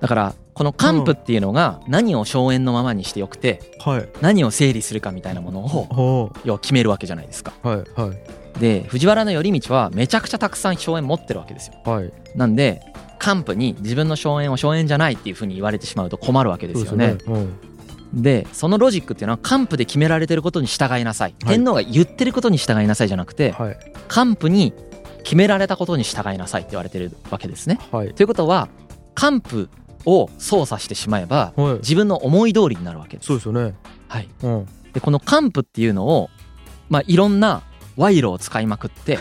[0.00, 4.08] だからこの還付っていうのが何を荘園のままにしてよくてはい。
[4.20, 7.54] 何を整理するかみたいなものをほ要は決めるわけじゃないですか。
[7.64, 8.60] うはいはい。
[8.60, 11.74] で藤原頼道はめちゃくちゃたくさん荘園持ってるわけですよ。
[11.90, 12.12] はい。
[12.36, 12.82] なんで
[13.18, 17.16] 還付に自分の荘園を荘園じゃないっていうふうに言われてしまうと困るわけですよね。
[17.24, 17.71] そうです
[18.14, 21.54] でそのロジックっていうのは還付で決められてることに従いなさい、はい。
[21.56, 23.78] 天皇が言ってることに従いなさいじゃなくてうんはい。
[24.08, 24.74] 還付に
[25.24, 27.78] 決められたことに従いなさいって言われてるわけですね。
[27.90, 28.14] はい。
[28.14, 28.68] ということは
[29.14, 29.68] 還付
[30.04, 31.74] を操作してしまえばはい。
[31.76, 33.26] 自分の思い通りになるわけです。
[33.26, 33.74] そうですよね。
[34.08, 34.66] はい、うん。
[34.92, 36.28] でこの還付っていうのを、
[36.90, 37.62] まあ、いろんな
[37.96, 39.20] 賄賂を使いまくって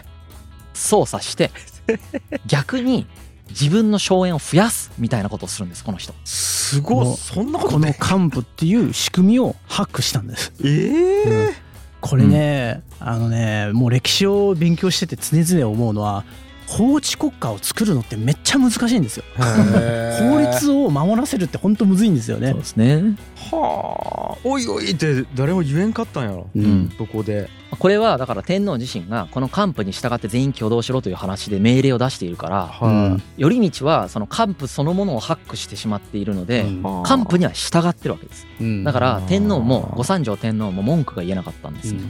[0.74, 1.52] 操作して
[2.46, 3.08] 逆に
[3.52, 6.14] 自分の荘園を増やすみたいなことをするんですこの人。
[6.26, 10.54] すごもいうそんなことこのね幹部っていう仕組みをハックしたんです。
[10.64, 16.26] ええこれね、あのねもう歴史を勉強してて常々思うのは
[16.66, 19.24] 法治国家を作るのってめっちゃ難しいんですよ。
[19.38, 22.52] 法律を守らせるって本当むずいんですよね。
[22.52, 23.16] そうですね
[23.50, 24.38] はあ。
[24.44, 26.50] おいおいって誰も言えんかったんやろ。
[26.56, 26.92] うん。
[26.98, 27.50] そこで。
[27.80, 36.80] これはだから天皇自身がこの還付に従って全員挙動しろという話で命令を出しているからは頼道はその還付そのものをハックしてしまっているのでうん。
[36.80, 38.46] い還付には従ってるわけです。
[38.60, 38.84] うん。
[38.84, 42.02] だから天皇も御三条天皇も文句が言えなかったんですよ。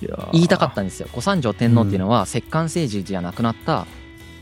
[0.00, 1.08] いや言いたかったんですよ。
[1.12, 3.86] 御三条天皇っていうのは摂関政治じゃなくなった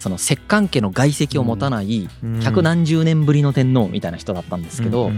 [0.00, 2.40] その摂関家の外籍を持たないうん。
[2.40, 5.12] 百何十年ぶりの天皇みたいな人だったんですけど、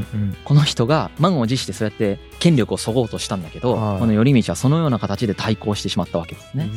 [0.44, 3.98] この人が満を持してそうやって権力をそごうとしたんだけど、はい。
[4.00, 6.68] この頼道はそのような形で対抗してしまったわけですね。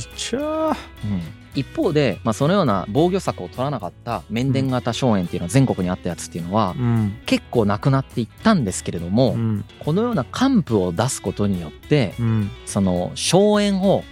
[1.55, 7.17] 一方で、まあ、そのような防御策を取らなかった面伝型荘園っていうのは全国にあったやつっていうのはうん。
[7.25, 14.03] 結構なくなっていったんですけれども、うんこのような還付を出すことによってうんその荘園を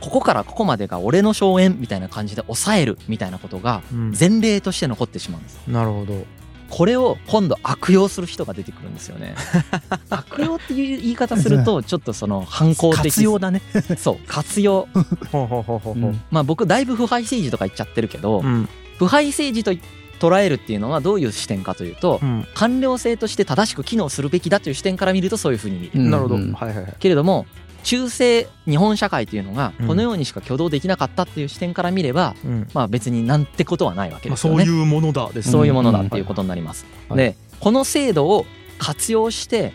[0.00, 4.14] ここからここまでが俺の荘園みたいな感じで抑えるみたいなことがうん。
[4.18, 5.60] 前例として残ってしまうんです。
[5.66, 6.24] なるほど。
[6.70, 9.34] これを今度悪用する人が出てくるんですよね。
[10.10, 13.04] 悪用っていう言い方するとちょっとその反抗的。
[13.04, 13.62] 活用だね。
[13.96, 14.86] そう活用。
[15.32, 16.16] ほうほうほうほうほう。
[16.30, 18.68] まあ僕だいぶ腐敗政治とか言っちゃってるけど、うん。
[18.98, 19.72] 腐敗政治と
[20.20, 22.46] 捉えるっていうのはどういう視点かというと、うん。
[22.54, 26.10] 官僚制として正しく機能するべきだという視点から見るとそういうふうに見る、うん。
[26.10, 26.34] なるほど。
[26.36, 26.94] うんはいはいはい。
[26.98, 27.46] けれども
[27.88, 34.66] 中世日本社会というのがうんこのようにしか挙動できなかったっていう視点から見れば、うんまあ別になんてことはないわけまあですよね。
[34.66, 36.84] そういうものだですねそういうものだっていうことになります。
[37.08, 38.44] はいでこの制度を
[38.78, 39.72] 活用して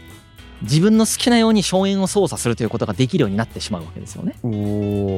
[0.61, 4.35] 自分の好きなように荘園を操作するということができるようになってしまうわけですよね。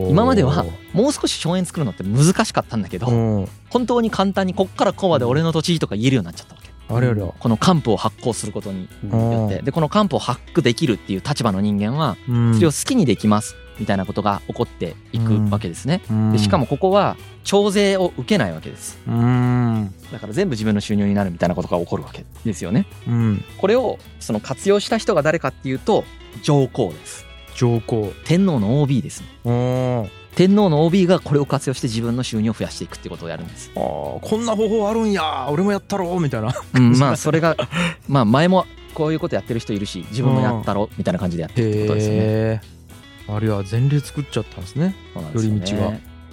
[0.10, 6.56] 今まではもう少し荘園作るのって難しかったんだけど、うん本当に簡単にこっからこうまで俺の土地とか言えるようになっちゃった。
[6.90, 16.02] あれあれこの官布を発行することによってでこの官布を発掘できるっていう立場の人間はうんそれを好きにできますみたいなことが起こっていくわけですね。
[16.32, 18.98] でしかもここは徴税を受けないわけです。
[19.08, 22.86] うんだから全部自分の収入になるみたいなことが起こるわけですよね。
[23.08, 26.04] うんこれをその活用した人が誰かっていうと
[26.42, 27.26] 上皇です。
[27.56, 30.10] 上皇天皇の OB ですね。
[30.36, 33.72] うん天皇の OB がこれを活用して自分の収入を増やしていくってことをやるんです。
[33.76, 35.48] あーこんな方法あるんや。
[35.50, 36.54] 俺もやったろうみたいな。
[36.74, 37.56] うん、まあそれが
[38.08, 42.14] まあ前もこういうことやってる人いるし自分もやったろみたいな感じでやってるってことですね。
[42.16, 42.62] へえ
[43.28, 44.96] あるいは前例作っちゃったんですね。
[45.34, 45.78] 寄り道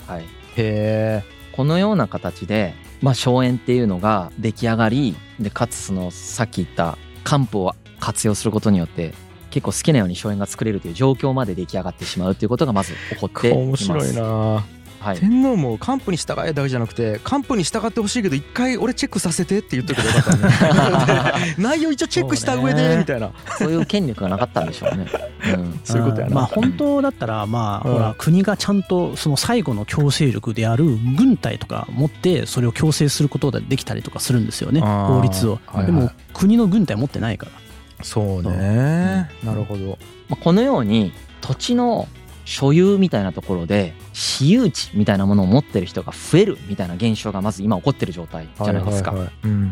[0.07, 0.23] はい。
[0.23, 0.25] へ
[0.57, 9.15] えこのような形で、まあ、荘園っていうのが出来上がりでかつそのさっき言った漢方を活用することによって
[9.53, 13.91] 結構好きなように荘園が作れるという状況まで出来上がってしまうということがまず起こっています。
[13.91, 14.65] 面白いな。
[15.03, 21.55] はい、天皇も官府に従えだけじゃなくて官府に従ってほしいけど一回俺チェックさせてって言っとけばよかったね。
[21.59, 23.33] 内容一応チェックした上でみたいな。
[23.59, 25.09] そういう権力がなかったんでしょうね。
[25.55, 26.35] うん、そういうことやな。
[26.37, 27.95] まあ本当だったらまあうん。
[27.95, 30.85] ほら国がちゃんとその最後の強制力である
[31.19, 35.59] 軍隊とか持ってそれを強制することができたりとかするんですよね法律を。
[35.67, 35.87] はいはい。
[35.87, 37.53] でも国の軍隊持ってないから
[38.03, 39.31] そうね。
[39.43, 39.99] なるほど。
[40.29, 42.09] まあ、このように土地の
[42.45, 49.15] 所有みたいなところで私有地みたいなものを持ってる人が増えるみたいな現象がまず今起こってる状態じゃないですか。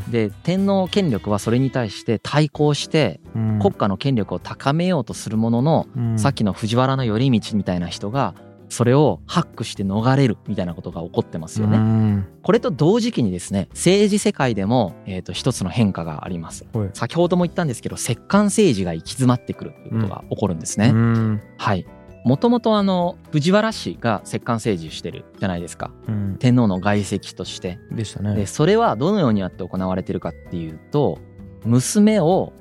[0.08, 3.58] で天皇権力はそれに対して対抗してうん。
[3.60, 6.18] 国家の権力を高めようとするものの、うん。
[6.18, 8.34] さっきの藤原の頼道みたいな人が
[8.70, 11.76] それをハックして逃れるみたいなことが起こってますよね。
[11.76, 12.28] うん。
[12.42, 16.64] これと同時期にですね政治世界でも、えー、と一つの変化があります。
[16.72, 16.90] はい。
[16.94, 20.90] 先ほども言ったんですけど摂関政治が行き詰まってくるということが起こるんですね。
[20.90, 21.42] うん。
[21.58, 21.84] はい。
[22.24, 25.90] もともとあの藤原氏が摂関政治してるじゃないですか。
[26.06, 26.36] うん。
[26.38, 27.80] 天皇の外戚として。
[27.90, 28.36] でしたね。
[28.36, 31.18] でそれはどのようにやって行われてるかっていうと
[31.64, 32.52] 娘を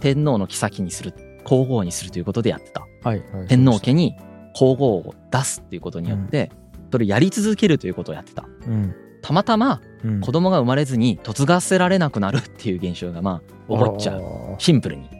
[0.00, 1.12] 天皇の妃にする
[1.44, 2.86] 皇后にするということでやってた。
[3.02, 3.46] はいはい。
[3.48, 4.14] 天皇家に
[4.54, 6.50] 皇后を出すっていうことによって
[6.90, 9.80] それをやり続けるということをやってたうんたまたま
[10.20, 14.22] 子供が生まれずに嫁がせられなくなるっていう現象がまあ起こっちゃう
[14.58, 15.10] シンプルに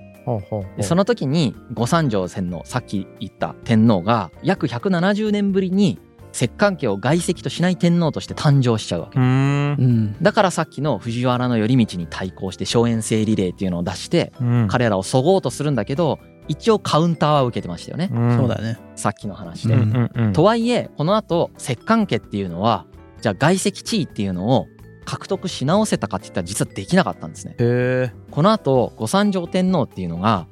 [0.76, 5.98] でその時に御三条線のさっき言った天皇が約170年ぶりに
[6.32, 14.32] 摂関家を外戚としない天皇として誕生しちゃうわけうんうんだからさっきの藤原頼道に対抗して荘園制リレーっていうのを出して
[14.68, 19.74] 彼らをそごうとするんだけど一応カウンターは受けてましたよねうんそうだよねさっきの話で。
[19.74, 22.86] うんうんうんとはいえこのあと摂関家っていうのは
[23.20, 24.66] じゃあ外籍地位っていうのを
[25.04, 27.52] 獲得し直せたかって言ったら実はできなかったんですね。
[27.52, 30.46] へえこのあと御三条天皇っていうのが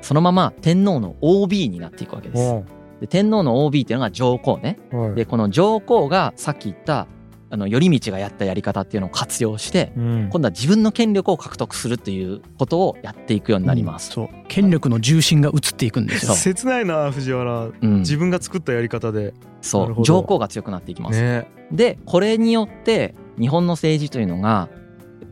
[0.00, 2.62] そのまま天皇の OB になっていくわけです。
[3.00, 4.78] で天皇の OB っていうのが上皇ね。
[4.92, 7.06] はいでこの上皇がさっき言った
[7.52, 10.28] あの頼道がやったやり方っていうのを活用してうん。
[10.30, 14.10] 今度は自分の権力を獲得するということをやっていくようになります。
[14.10, 14.28] そう。
[14.48, 16.32] 権力の重心が移っていくんですよ。
[16.32, 17.64] 切ないな藤原。
[17.82, 19.34] うん、自分が作ったやり方で。
[19.60, 20.02] そう。
[20.02, 21.20] 上皇が強くなっていきます。
[21.20, 21.46] ね。
[21.70, 24.70] でこれによって日本の政治というのが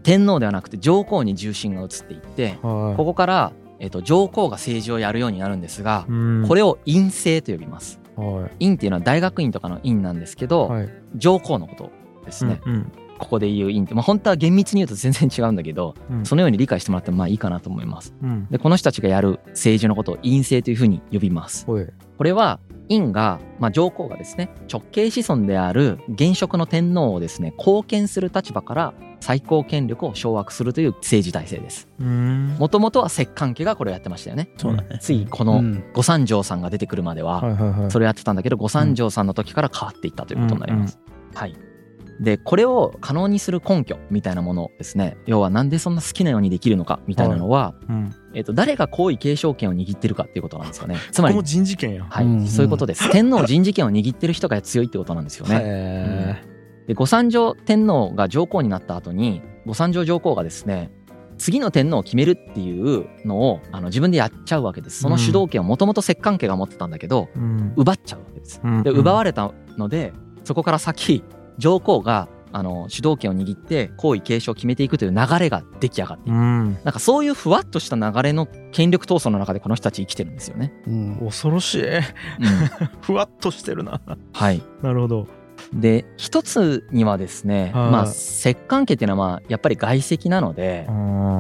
[0.03, 2.97] 天皇ではなくて上皇に重心が移っていってはい。
[2.97, 6.45] ここから、えっと上皇が政治をやるようになるんですがうん。
[6.47, 7.99] これを院政と呼びます。
[8.17, 10.89] は院っていうのは大学院とかの院なんですけいど、はい。
[11.17, 16.25] 上皇のことですね、うんここで言う院って、まあ、本当は厳密に言うと全然違うんだけどうん。
[16.25, 18.15] そのように理解してもらってもまあいいかなと思います。
[18.23, 18.47] うん。
[18.51, 21.67] でこの人たちがやる政治のことを院政というふうに呼びます。
[21.67, 31.89] これは院が、まあ、上皇がですね直系子孫である現職の天皇をですね貢献する立場から最高権力を掌握するという政治体制です。
[32.01, 32.57] うん。
[32.59, 34.49] もともとは摂関家がこれをやってましたよね。
[34.57, 34.99] そうだね。
[34.99, 35.85] 次このうん。
[35.93, 40.99] 御三条さんが出てくるまではそれをやってたんだけど御三条さんの時から変わっていったということになります。
[41.35, 41.70] はい
[42.21, 45.17] でこれを可能にする根拠みたいなものですね。
[45.27, 48.15] 要はなんでそんな好きなようにできるのかみたいなのは、うん。
[48.35, 50.99] えっと誰が皇位継承権を握ってるかっていうことなんですよね。
[51.13, 52.05] つまり人事権や。
[52.09, 52.47] はい、うん。
[52.47, 53.11] そういうことです。
[53.11, 55.61] 天皇人事権を握ってる人が強いってことなんですよね。
[55.63, 56.45] へ
[56.89, 60.91] で御三条天皇が上皇になった後に御三条上皇がですね
[61.39, 65.01] 次の天皇を決めるっていうのをあの自分でやっちゃうわけです。
[65.01, 67.73] その主導権をもともと摂関家が持ってたんだけどうん。
[67.77, 68.61] 奪っちゃうわけです。
[68.63, 68.83] うん。
[68.83, 70.13] で奪われたので
[70.45, 71.25] そこから先
[71.61, 76.35] 上皇があの主導権を握って皇位継承を決めていくという流れが出来上がっていく。
[76.35, 76.79] うん。
[76.85, 80.73] なんかそういうふわっとした流れの権力闘争の中でこの人たち生きてるんですよね。
[80.87, 81.17] うん。
[81.21, 81.97] 恐ろしい。
[81.97, 82.03] うん、
[83.03, 84.01] ふわっとしてるな。
[84.33, 84.63] はい。
[84.83, 85.29] なるほど。
[85.73, 87.91] で一つにはですね、はい。
[87.91, 90.87] まあ摂関家っていうのはまあやっぱり外戚なので、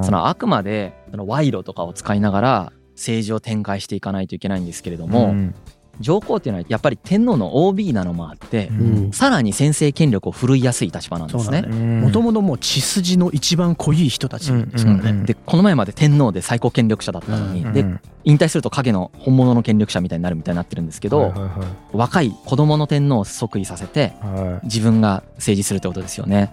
[0.02, 5.54] そそのあくまでその賄賂とかを使いながら政治を展開していかないといけないんですけれども、ん
[6.00, 9.12] 上皇っていうのはやっぱり天皇の OB なのもあって、うん。
[9.12, 11.62] さらに先制権力を振るいやすい立場なんですね。
[11.62, 15.10] もともともう血筋の一番濃い人たちですからね。
[15.10, 17.84] うんでこの前まで天皇で最高権力者だったのに、で
[18.24, 21.46] 引退すると影の本物の権力者みたいになるみたいになってるんですけど、はいは
[21.92, 24.44] い若い子供の天皇を即位させてはい。
[24.54, 26.52] は自分が政治するってことですよね。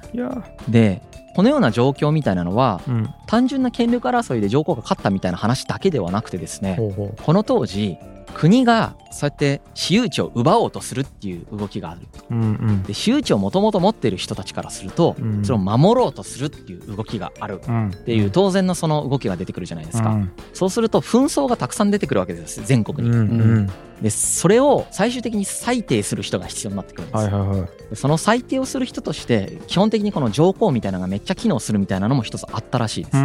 [0.67, 1.01] で
[1.35, 3.09] このような状況みたいなのはうん。
[3.27, 7.97] 単純な権力争いで上皇が勝ったみたいな話だけではなくてですねほうほこの当時
[8.37, 12.01] 国がそうやって私有地を奪おうとするっていう動きがある。
[12.29, 12.83] ううんうん。
[12.83, 15.43] で私有地をもともと持ってる人たちからするとうん。
[15.43, 17.61] それを守ろうとするっていう動きがある。
[17.67, 17.89] うん。
[17.89, 20.31] っていう当然のその動きが出てくるじゃないですか、うん。
[20.53, 23.23] そうすると紛争がたくさん出てくるわけです全国に、うんう
[23.61, 23.69] ん。
[24.01, 27.69] でそれを最終的に裁定する人が必要になってくるんです、はいはいはい。
[27.89, 33.17] でその裁定をする人として基本的にこの上皇みたいなのがめっちゃ機能するみたいなのも一つあったらしいです、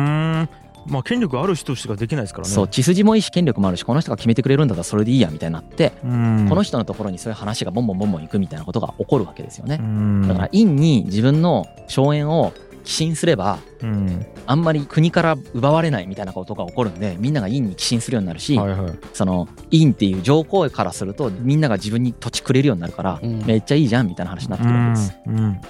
[0.87, 2.55] まあ権力ある人しかできないですからね。
[2.55, 6.47] そう血筋もいいし権力もあるしこの人が決めてくれるんだったらそれでいいやみたいになって、うん。
[6.49, 10.29] この人のところにそういう話がボンボンボンボンいくみたいなことが起こるわけですよね、うん。
[10.29, 12.53] だから院に自分の荘園を
[12.85, 14.27] 寄進すればうん。
[14.47, 18.99] あんまり国から奪われないみたいなことが起こるんでみんなが院に寄進するようになるし、はいはい。
[19.13, 23.45] その院っていう上皇からするとみんなが自分に土地くれるようになるから、うん。
[23.45, 25.17] めっちゃいいじゃんみたいな話になってくるわけです。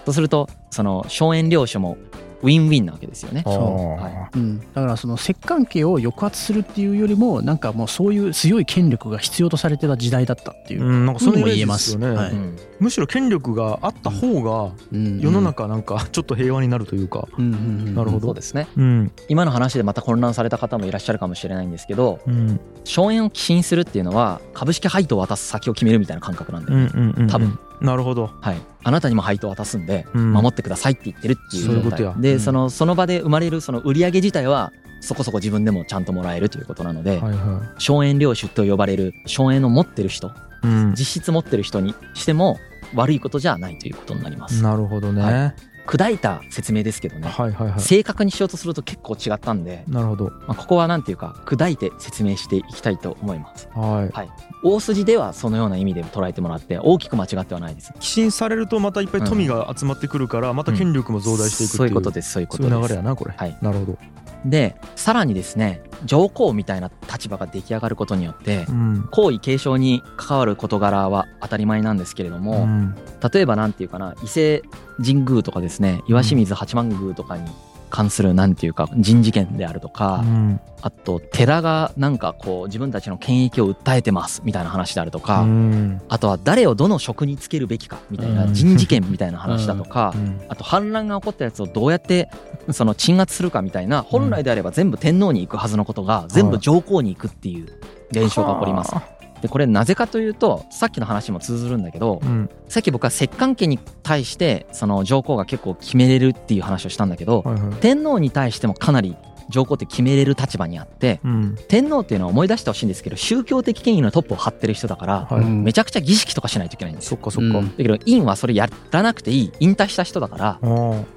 [0.06, 1.96] うするとその荘園領主も
[2.42, 3.42] ウィンウィンなわけですよね。
[3.46, 11.90] はうん、だからその摂関係を抑圧するっていうよりもなんかもうそういう強い権力が必要とされてた時代だったっていうう、んなんかそういうイメージでにも言えます。
[11.90, 12.32] すよねはい。
[12.32, 12.56] うん。
[12.80, 15.20] むしろ権力があった方がうん。
[15.20, 17.28] 世の中なんかちょっと平和になるというか。
[17.38, 17.56] うんうんう
[17.90, 18.28] んなるほど。
[18.28, 18.68] そうですね。
[18.76, 19.12] うん。
[19.28, 22.60] 今の話でまた混乱された方もいらっしゃるかもしれないんですけどうん。
[22.84, 27.28] 荘園を寄進するっていうのは株式配当を渡す先を決めるみたいな感覚なんで、うんうんうん。
[27.28, 28.30] 多分なるほど。
[28.40, 30.32] はい、あなたにも配当を渡すんでうん。
[30.32, 32.40] 守ってくださいって言ってるっていう状態で、うん。
[32.40, 40.30] そのその場で生まれるその売り上げ自体はそこそこ自分でもちゃんともらえるということなので、はいは荘園領主と呼ばれる荘園を持ってる人い
[40.62, 40.94] うん。
[40.96, 42.58] 実質持ってる人にしても
[42.94, 44.62] 悪いことじゃないということになります。
[44.62, 45.22] なるほどね。
[45.22, 45.54] は
[45.86, 47.80] 砕いた説明ですけどね、はいはいはい。
[47.80, 50.30] 正確にしようとすると結構違ったんで、なるほど。
[50.46, 53.68] まあ、ここはなんていうか砕いて説明していきたいと思います。
[53.74, 54.30] はい。
[54.62, 57.92] 大筋ではそのような意味で捉えてもらって大きく間違ってはないです。
[58.00, 61.78] 寄進されるとまたいっぱい富が集まってくるからまた権力も増大していくっていう。
[61.78, 63.34] そういうことですそういうこそういうとです流れやなこれ。
[63.36, 63.58] はい。
[63.60, 63.98] なるほど
[64.44, 69.08] でさらにですね上皇みたいな立場が出来上がることによってうん。
[69.10, 72.96] 皇位継承に関わる事柄は当たり前なんですけれども、うん。
[73.32, 74.62] 例えばなんていうかな伊勢
[74.98, 77.48] 神宮とかですね岩清水八幡宮とかに
[77.92, 80.60] 関するなんていうか人事権であるとか、うん。
[80.80, 86.00] あと寺がなんかこう自分たちの権益を訴えてますみたいな話であるとか、うん。
[86.08, 88.54] あとは誰をどの職につけるべきかみたいなうん。
[88.54, 90.40] 人事権みたいな話だとか、 うん。
[90.48, 92.30] あと反乱が起こったやつをどうやって
[92.70, 97.66] その鎮圧するかみたいな本来であれば全部天皇に行くはずのことが全部上皇に行くっていう
[98.10, 99.21] 現象が起こります。
[99.42, 102.50] はでこれなぜかというとさっきの話も通ずるんだけどあうん。
[102.68, 107.74] さっき僕は摂関家に対してその上皇が結構決めれるっていう話をしたんだけどはいはい。
[107.80, 109.16] 天皇に対してもかなり
[109.50, 111.56] 上皇って決めれる立場にあってうん。
[111.68, 115.40] 天皇っていうのは思い出してほしいんですけど宗教的権威のトップを張ってる人だからはい。
[115.40, 115.64] うん。
[115.64, 117.10] めちゃくちゃ儀式とかしないといけないんですよ。
[117.10, 117.58] そっかそっか。
[117.58, 117.68] うん。
[117.68, 119.52] だけど院はそれやらなくていい。
[119.60, 120.58] 引退した人だから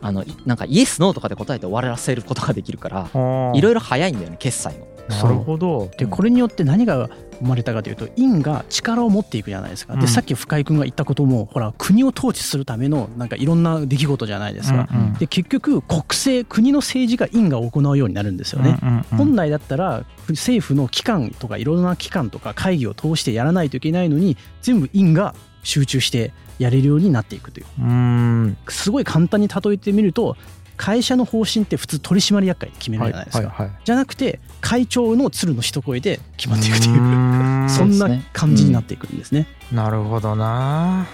[0.02, 3.10] あのいなんかイエスノーとかで答えて終わらせることができるから
[3.54, 4.95] いろいろ早いんだよね決済も。
[5.10, 5.92] なるほど。
[5.98, 9.94] でこれによって何が生まれたかというと院が力を持っていくじゃないですか。
[9.94, 10.00] うん。
[10.00, 14.88] でさっき深井君が言ったこともほら国を統治するためのなんかいろんな出来事じゃないですか。
[14.92, 18.78] うんうんで結局国政国の政治が院が行うようになるんですよね。
[18.82, 28.56] うんうんうん本来だったら政府の機関とかいろんな機関とか会議を通してやらないといけないのに全部院が集中してやれるようになっていくという。
[28.68, 30.38] すごい簡単に例えてみると
[30.78, 37.70] 会社の方針って普通取締役会で決めるじゃないですか、はいはいじゃなくて会長の鶴の一声で決まっていくという。
[37.70, 39.48] そんな感じになっていくんですね。
[39.72, 41.08] なるほどな。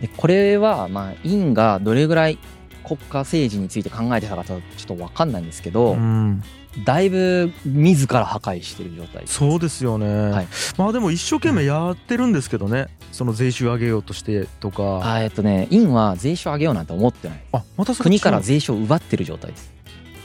[0.00, 2.38] でこれはまあ院がどれぐらい
[2.84, 6.42] 国家政治について考えてたかとちょっと分かんないんですけど、うん
[6.84, 9.22] だいぶ自ら破壊してる状態。
[9.22, 10.48] ですそうですよね、はい。
[10.76, 12.86] まあでも一生懸命やってるんですけどね。
[13.12, 15.00] その税収上げようとしてとか。
[15.02, 17.42] あえっとね院は税収上げようなんて思ってない。
[17.52, 19.80] あまた国から税収を奪ってる状態です。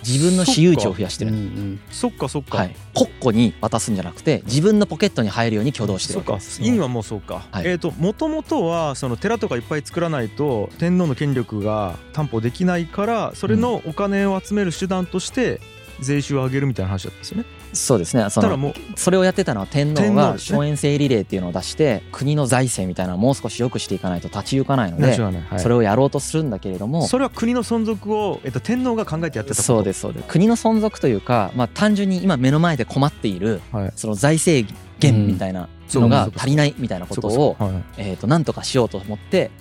[0.07, 1.79] 自分の私有地を増やしてうんうる、ん。
[1.89, 6.61] そっかそっか、はい、国庫に渡すんじゃなくて自分のポケットに入るように挙動してるそうかわけです。
[6.61, 7.67] 院はもうそうか、はい。
[7.67, 15.59] えっ、ともともとはその寺とかいっぱい作らないと天皇の権力が担保できないからそれのお金を集める手段として
[15.99, 17.45] 税収を上げるみたいな話だったんですよね。
[17.73, 18.29] そうですね。
[18.29, 25.13] そのもうそれをやってたのは天皇が荘園制リレーっていうのを出して国の財政みたいなのをもう少し良くしていかないと立ち行かないので
[25.57, 30.25] それをやろうとするんだけれどもそれは国の存続を、えっと、天皇が考えてやってたそうですそうです。
[30.27, 33.93] 国の存続というか、まあ、単純に今目の前で困っているはい。
[33.95, 37.83] その財政源みたいなのが足りないみたいなことをはい。
[37.97, 39.51] えーとなんとかしようと思って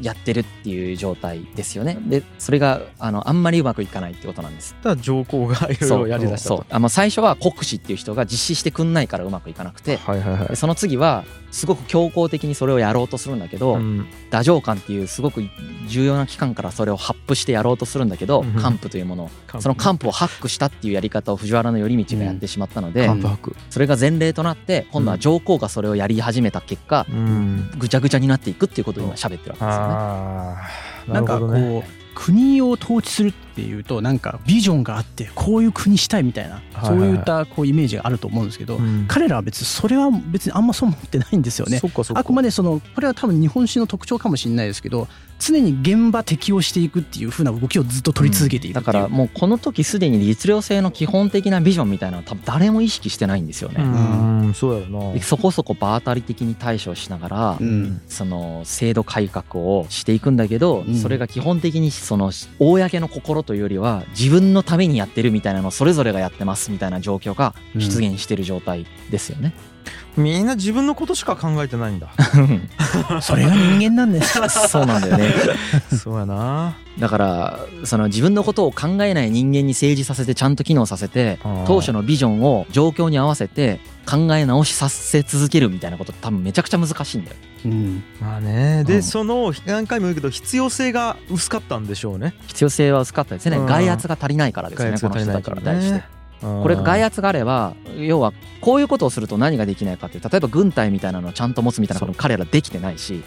[0.00, 1.96] やってるっていう状態ですよね。
[2.06, 4.74] でそれがあのあんまりうまくいかないってことなんです。
[4.82, 6.56] だ上皇がいろいろやりだしたと。
[6.56, 10.48] そうあまあ最初は国司っていう人が実施してくんないからうまくいかなくてはいはいはい。
[10.48, 14.06] でその次はすごく強硬的にそれをやろうとするんだけど、うん。
[14.26, 15.42] 太政官っていうすごく
[15.88, 18.52] 重要な機関からそれを発布してやろうとするんだけどうん。
[18.54, 23.10] 官布というものをその官布をハックしたっていうやり方を藤原頼道がやってしまったので、
[23.70, 27.70] それが前例となって今度は上皇がそれをやり始めた結果うん。
[27.78, 31.14] ぐちゃぐちゃになっていくっていうことを今喋ってるわけですよね。
[31.14, 39.06] なんかこう国を統治するっていうとなんかビジョンがあってこういう国したいみたいなはいそういったこうイメージがあると思うんですけどうん。
[39.08, 41.80] 彼らは別にそれは別にあんまそう思ってないんですよね。
[42.14, 45.08] あくまでそのこれは多分日本史の特徴かもしれないですけど
[45.40, 48.92] 常に現場適応していくっていう風な動きをずっと取り続けていくだっていう。
[48.92, 53.82] からもうこの時すでに律令制の基本的なビジョンみたいなのは多分誰も意識してないんですよね。
[53.82, 53.86] う
[54.48, 54.54] ん。
[54.54, 55.12] そうやろな。
[55.14, 58.00] でそこそこ場当たり的に対処しながら、うん。
[58.06, 60.94] その制度改革をしていくんだけど、うん。
[60.94, 69.54] それが基本的にその公の心というよりは自分のためにやってるみたいなのをそれぞれがやってますみたいな状況が出現してる状態ですよね。
[70.16, 72.12] みんな自分のことしか考えてないんだ
[73.20, 74.38] それが人間なんです
[74.68, 75.32] そうなんだよね。
[76.02, 87.36] そうやなだからその自分のことを考えない人間に政治させてちゃんと機能させて当初のビジョンを状況に合わせて考え直しさせ続けるみたいなことって多分めちゃくちゃ難しいんだよ。
[87.64, 93.56] うんまあねで、うんその何回も言うけど必要性が薄かったんでしょうね必要性は薄かったですね。
[93.58, 96.19] うん外圧が足りないからですね、外圧が足りないこの人たちに対して。
[96.40, 103.22] ここれ外圧があれば要はこういうことをすると何ができないかって例えば軍隊みたいなのをちゃんと持つみたいなことも彼らできてないし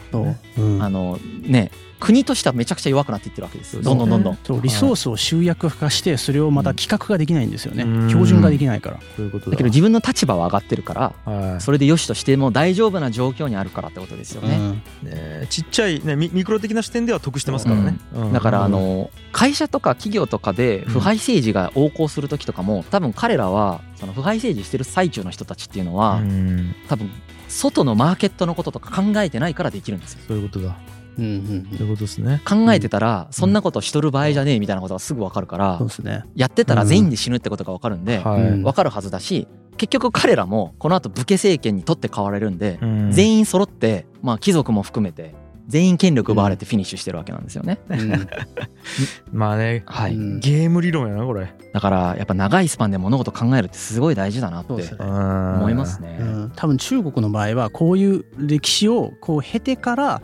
[0.81, 1.71] あのね
[2.03, 3.81] 国としてはめちゃくちゃ弱くなっていってるわけですよ。
[3.81, 4.37] どんどんどんどん。
[4.43, 8.09] そうリソースを集約化してそれをまた企画ができないんですよね、うん。
[8.09, 9.55] 標準化できないから、ういうことだ。
[9.55, 11.61] けど自分の立場は上がってるからはい。
[11.61, 14.57] それで良しとしても大丈夫な状況にあるからってことですよね。
[15.03, 15.09] うん。
[15.09, 18.33] ねちっちゃい、ね、ミミクロ的な視点では得してますからね、うん。
[18.33, 26.75] だからあの会社とか企業とかで腐敗政治が横行する時とかも多分彼らはその腐敗政治してる最中の人たちっていうのはうん。
[26.89, 27.09] 多分
[27.47, 30.19] 外のマーケットのこととか考えてないからできるんですよ。
[30.27, 30.75] そういうことだ
[31.17, 32.41] うんうんそういうことですね。
[32.45, 36.23] 考えてたらそんなことしとる場合じゃねえみたいなことがすぐ分かるからそうですね。
[36.35, 39.47] やってたら全員で死ぬってことが分かるんで分かるはずだし
[39.77, 43.11] 結局彼らもこの後武家政権に取って代わられるんでうん。
[43.11, 45.35] 全員揃ってまあ貴族も含めて
[45.67, 47.79] 全員権力奪われてフィニッシュしてるわけなんですよね。
[47.89, 48.27] うん。
[49.31, 50.39] まあねはい、うん。
[50.39, 51.53] ゲーム理論やなこれ。
[51.73, 54.97] だからやっぱ長いスパンで物事考えるってすごい大事だなってそうですね。
[54.99, 56.17] 思思いますね。
[56.19, 56.51] うん。
[56.55, 60.21] 多分中国の場合はこういう歴史をこう経てから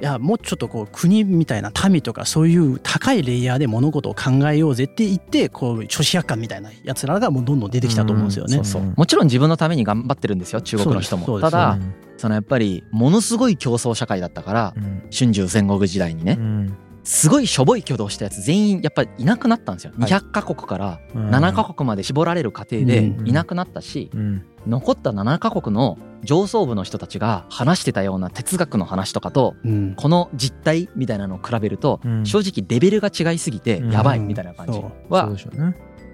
[0.00, 8.54] いやもうちょっとこう国みたいな民とかそういう高いレイヤーで物事を考えようぜって言ってこう諸子百科みたいなやつらがもうどんどん出てきたと思うんですよね。
[8.56, 8.94] そうそう。
[8.96, 11.40] もちろん自分のために頑張ってるんですよ中国の人も。
[11.40, 11.78] ただ
[12.16, 15.02] そのやっぱりものすごい競争社会だったからうん。
[15.12, 16.36] 春秋戦国時代にね。
[16.38, 19.92] うんすごいしょぼい挙動したやつ全員やっぱりいなくなったんですよ。
[19.98, 20.10] はい。
[20.10, 21.30] 200カ国からうん。
[21.30, 23.28] 7カ国まで絞られる過程でうん。
[23.28, 24.44] いなくなったしうん。
[24.66, 29.94] 残った7カ国の上層部の人たちが話してたような哲学の話とかとうん。
[29.96, 32.26] この実態みたいなのを比べるとうん。
[32.26, 33.92] 正直レベルが違いすぎてうん。
[33.92, 35.38] やばいみたいな感じはで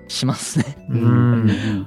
[0.08, 0.76] しますね。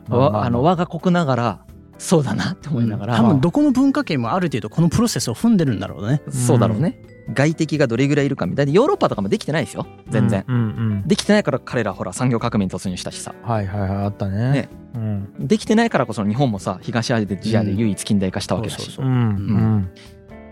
[0.09, 1.65] あの我が国ながら
[1.97, 6.21] そうだなって思いながら、多分どこの文化圏もある程度このプロセスを踏んでるんだろうね。
[6.29, 6.97] そうだろうね。
[7.34, 8.71] 外敵がどれぐらいいるかみたいな。
[8.71, 9.86] ヨーロッパとかもできてないですよ。
[10.09, 13.34] 全然、うんうんできてないから彼らほら産業革命に突入したしさ。
[13.43, 14.51] はいはいはいあったね。
[14.51, 14.69] ね。
[14.95, 15.47] うん。
[15.47, 18.99] できてないからこそ日本もさ東アジアで唯一近代化したわけだし、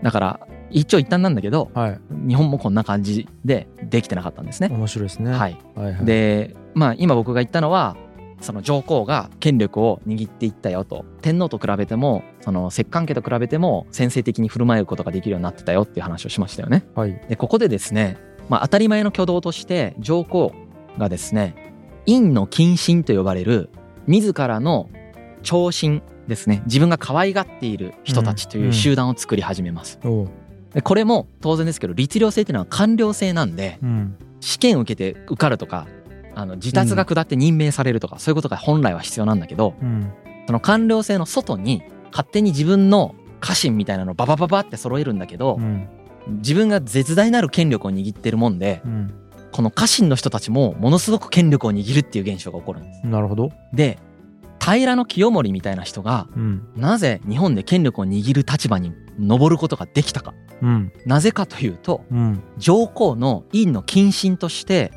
[0.02, 2.00] だから一長一短なんだけどはい。
[2.28, 4.68] 日本もこんな感じでできてなかったんですね。
[4.70, 5.32] 面白いですね。
[5.32, 6.04] はい、はいはい。
[6.04, 7.96] でまあ今僕が言ったのは
[8.40, 11.04] その上皇が権力を握っていったよと。
[11.22, 16.86] 天皇と比べてもその摂関家と比べても先制的に振る舞うことができるようになってたよっていう話をしましたよね。
[16.94, 17.12] はい。
[17.28, 18.16] でここでですね、
[18.48, 20.54] まあ、当たり前の挙動として上皇
[20.96, 21.74] がですね
[22.06, 23.68] 陰の近親と呼ばれる
[24.06, 24.88] 自らの
[25.42, 29.98] 長親ですね自分が可愛がっている人たちという集団を作り始めます。
[30.02, 30.28] おう。
[30.72, 34.16] でこれも当然ですけど律令制っていうのは官僚制なんでうん。
[34.40, 35.86] 試験を受けて受かるとか
[36.34, 40.10] あの自達が下って任命されるとか、そういうことが本来は必要なんだけどうん。
[40.46, 45.88] その官僚制の外に勝手に自分の家臣みたいなのをババババって揃えるんだけど、うん
[46.30, 49.14] 自分が絶大なる権力を握ってるもんでうん
[49.50, 53.06] この家臣の人たちもものすごく権力を握るっていう現象が起こるんです。
[53.06, 53.50] なるほど。
[53.72, 53.98] で
[54.60, 56.68] 平清盛みたいな人がうん。
[56.76, 60.34] なぜ日本で権力を握る立場に上ることができたか。
[60.62, 60.92] うん。
[61.06, 62.42] なぜかというとうん。
[62.56, 64.92] 上皇の院の近親として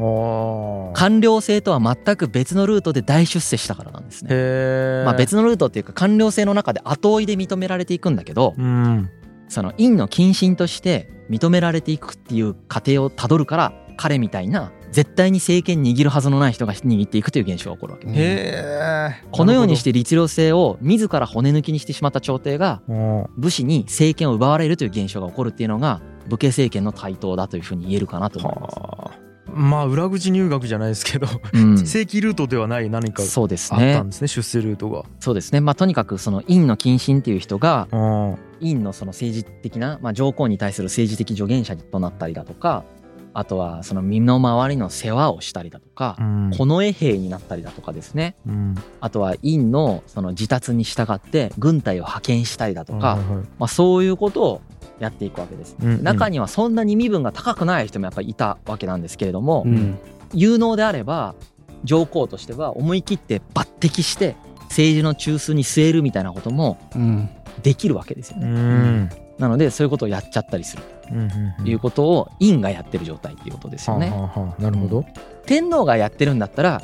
[0.94, 5.04] 官僚制とは全く別のルートで大出世したからなんですね。
[5.06, 9.10] まあ、別のルートっていうか官僚制の中で後追いで認められていくんだけどうん。
[9.48, 18.08] その院の近親として認められていくっていう過程をたどるから彼みたいな絶対に政権握るはずのない人が握っていくという現象が起こるわけ。
[18.08, 18.14] うん。
[18.14, 23.26] へえこのようにして律令制を自ら骨抜きにしてしまった朝廷がうん。
[23.38, 28.80] 武士に政権を奪われるという現象が起こるっていうのが武家政権の台頭だというふうに言えるかなと思います。
[28.80, 29.32] はあ。
[29.54, 35.04] まあ裏口入学じゃないですけどうん、正規ルートではない何かそうですあったねんですね出世ルートが。
[35.20, 35.62] そうですね。
[35.62, 38.38] まあとにかくその院の近親っていう人がうん。
[38.62, 42.86] 院のその政治的な、まあ、上皇に対する政治的助言者となったりだとか
[43.34, 46.52] あとはその身の回りの世話をしたりだとかうん。
[46.52, 48.36] 近衛兵になったりだとかですね。
[48.46, 48.76] うん。
[49.00, 53.28] あとは院のその自達に従って軍隊を派遣したりだとか、はいはい
[53.60, 54.62] まあ、そういうことを
[55.00, 55.76] やっていくわけです。
[55.82, 56.04] うんうん。
[56.04, 60.00] 中にはそんなに身分が高くない人もやっぱりいたわけなんですけれども、うん。
[60.34, 61.36] 有能であれば
[61.84, 64.36] 上皇としては思い切って抜擢して
[64.70, 67.30] 政治の中枢に据えるみたいなこともうん。
[67.64, 69.10] できるわけですようね。
[69.42, 70.84] んなのでそういうことをやっちゃったりする。
[71.12, 71.30] うん
[71.64, 74.10] ということを院がやってる状態っていうことですよね。
[74.10, 75.06] はあはあはあなるほど。
[75.46, 76.82] 天皇がやってるんだったら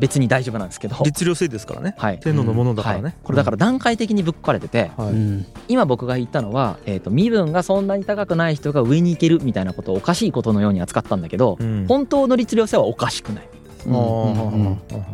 [0.00, 1.94] 別に大丈夫なんですけど、律令制ですからね。
[1.98, 2.18] はい。
[2.18, 3.04] 天皇のものだからはい。
[3.04, 5.08] ね、これだから段階的にぶっ壊れてて、はい。
[5.10, 11.86] うん今僕が言ったのは、えー、と身分がそんなに高くない人が上に行けるみたいなことをおかしいことのように扱ったんだけど、うん。
[11.86, 13.48] 本当の律令制はおかしくない。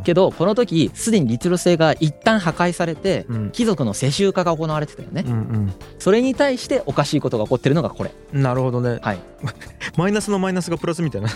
[0.05, 3.51] けどこの時すでに律令制が一旦破壊されてうん。
[3.51, 5.25] 貴族の世襲化が行われてたよね。
[5.27, 8.13] うんそれに対しておかしいことが起こってるのがこれ。
[8.33, 8.99] うんなるほどね。
[9.03, 9.19] はい。
[9.97, 11.29] マイナスのマイナスがプラスみたいな。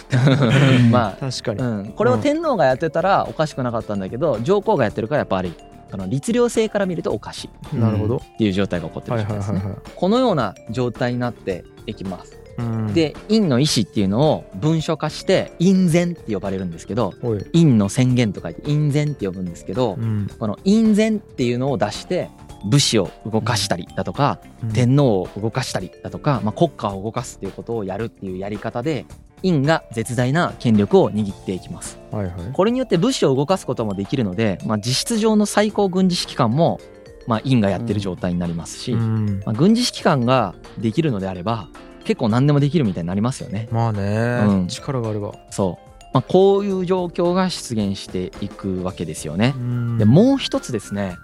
[0.91, 1.61] まあ、確かに。
[1.61, 5.55] うん、これを天皇がやってたらおかしくなかったんだけど上皇がやってるからやっぱり
[5.93, 7.77] あの律令制から見るとおかしい。
[7.77, 8.23] っなるほど。
[8.39, 9.75] ていう状態が起こってはいる状態ですね。
[9.97, 12.40] このような状態になっていきます。
[12.61, 12.95] うん。
[12.95, 17.45] で院の意思っていうのを文書化して院宣って呼ばれるんですけどおい。
[17.53, 20.31] 院の宣言と書いて院宣って呼ぶんですけど、うん。
[20.39, 22.31] この院宣っていうのを出して
[22.65, 24.73] 武士を動かしたりだとか、うん。
[24.73, 29.07] 天皇を動かしたりだとか、まあ、国家を動かすっていうことをやるっていうやり方で
[29.43, 31.99] 院が絶大な権力を握っていきます。
[32.11, 32.35] はいはい。
[32.53, 36.81] これによって武士を動かすこともできるので、まあ、実質上の最高軍事指揮官も、
[37.27, 39.41] まあ、院がやってる状態になりますし、うん。
[39.47, 41.69] まあ、軍事指揮官ができるのであれば
[42.11, 43.69] 結構何でもできるみたいになりますよね。
[43.71, 44.67] まあね、うん。
[44.67, 49.55] 力があれば、そう、まあ、こういう状況が出現していくわけですよね。
[49.57, 49.97] うん。
[49.97, 51.19] でもう一つですね。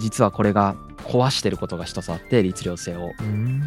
[0.00, 0.74] 実はこれが
[1.04, 3.12] 壊してることが一つあって律令制を。
[3.20, 3.62] うん。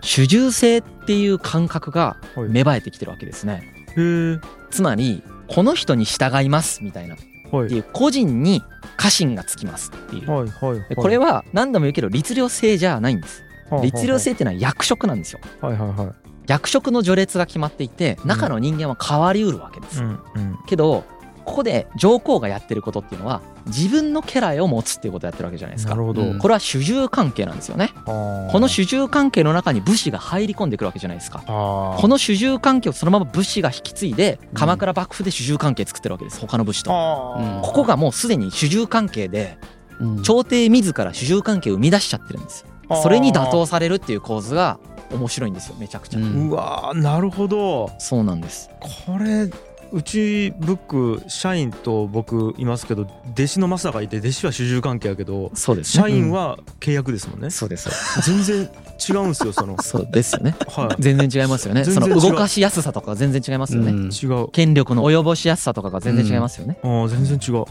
[0.00, 2.48] 主従性っていう感覚がはい。
[2.48, 3.70] 芽生えてきてるわけですね。
[3.98, 4.40] へえ
[4.70, 7.16] つまりこの人に従いますみたいな。
[7.16, 7.18] っ
[7.52, 7.68] はい。
[7.68, 8.62] ていう個人に
[8.96, 10.30] 家臣がつきますっていう。
[10.30, 10.88] はいはいはい。
[10.88, 13.44] でこれは何度も言うけど律令制じゃないんです。
[13.70, 15.40] はあ律令制っていうのは役職なんですよ。
[15.60, 20.02] はいはいはい役職の序列が決まっていて中の人間は変わりうるわけです。
[20.02, 21.04] うんうんけど
[21.44, 26.00] ここで上皇がやってることっていうのは自分の家来を持つっていうことをやってるわけじゃないですかな。
[26.00, 27.90] るほど、うんこれは主従関係なんですよね。
[28.04, 31.38] ここの主従関係の中に武士が入り込んでくるわけじゃないですか。
[31.46, 37.36] ここの主従関係をそのまま武士が引き継いで鎌倉幕府で主従関係作ってるわけです他の武士と。
[37.38, 39.56] うんここがもうすでに主従関係で
[40.00, 42.68] うん朝廷自ら主従関係を生み出しちゃってるんですよ。
[42.96, 44.78] それに打倒されるっていう構図が
[45.12, 46.18] 面白いんですよめちゃくちゃ。
[46.18, 48.70] うんうわーなるほどそうなんです。
[49.06, 49.50] これ
[49.90, 56.02] うちブック社員と僕いますけど弟子のマスターがいて弟子は主従関係やけどそうですね。
[56.02, 57.88] 社員は契約ですもんね、そうです。
[58.22, 58.68] 全然
[59.08, 60.54] 違うんですよそのそうですよね。
[60.68, 61.84] は全然違いますよね。
[61.86, 63.92] そ全然違うの動かしやすさとかが全然違いますよね。
[63.92, 66.78] うんい違う権力の及ぼしやすさとかが全然違いますよね。
[66.82, 67.64] あー全然違う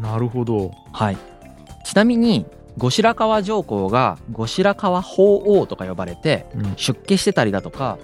[0.00, 1.18] なるほどはい。
[1.84, 2.46] ちなみに
[2.80, 7.98] 後白河上皇が後白河法皇とか呼ばれてうん出家してたりだとか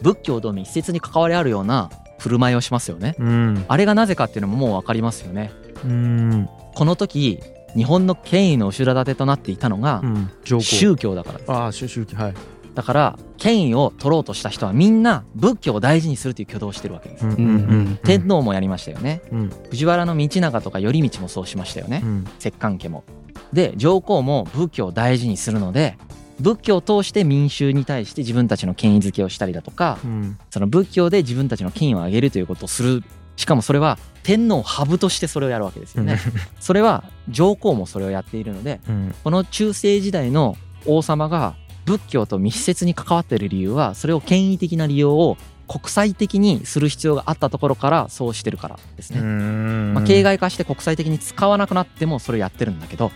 [0.00, 3.16] 仏教と密接に関わりあるような振る舞いをしますよね。
[3.18, 5.52] うんあれがなぜかっていうのももう分かりますよね。
[5.84, 7.40] うんこの時
[7.76, 11.50] 日本の権威の後ろ盾となっていたのがうん宗教だからです。
[11.52, 12.34] ああ宗宗教はい
[12.74, 17.26] だから権威を取ろうとした人はみんな仏教を大事にするという挙動をしてるわけです。
[17.26, 19.20] うんうん天皇もやりましたよね。
[19.32, 22.06] うん藤原道長とか頼道もそうしましたよねう。
[22.06, 23.04] ん摂関家も。
[23.52, 25.96] で上皇も仏教を大事にするので
[26.40, 30.38] 仏教を通して民衆に対して自分たちの権威づけをしたりだとかうん。
[30.50, 33.02] その仏教で自分たちの権威を上げるということをする。
[33.36, 36.18] しかもそれは天皇ハブとしてそれをやるわけですよね。
[36.60, 39.14] それは上皇もそれをやっているのでうん。
[39.22, 45.36] この中世時代の王様が仏教と密接に関わっている理由はそれを権威的な利用を
[45.68, 49.20] 国際的にする必要があったところからそうしてるからですね。
[49.20, 49.94] ん。
[49.94, 53.10] まあ、形骸化して国際的に使わなくなってもそれをやってるんだけど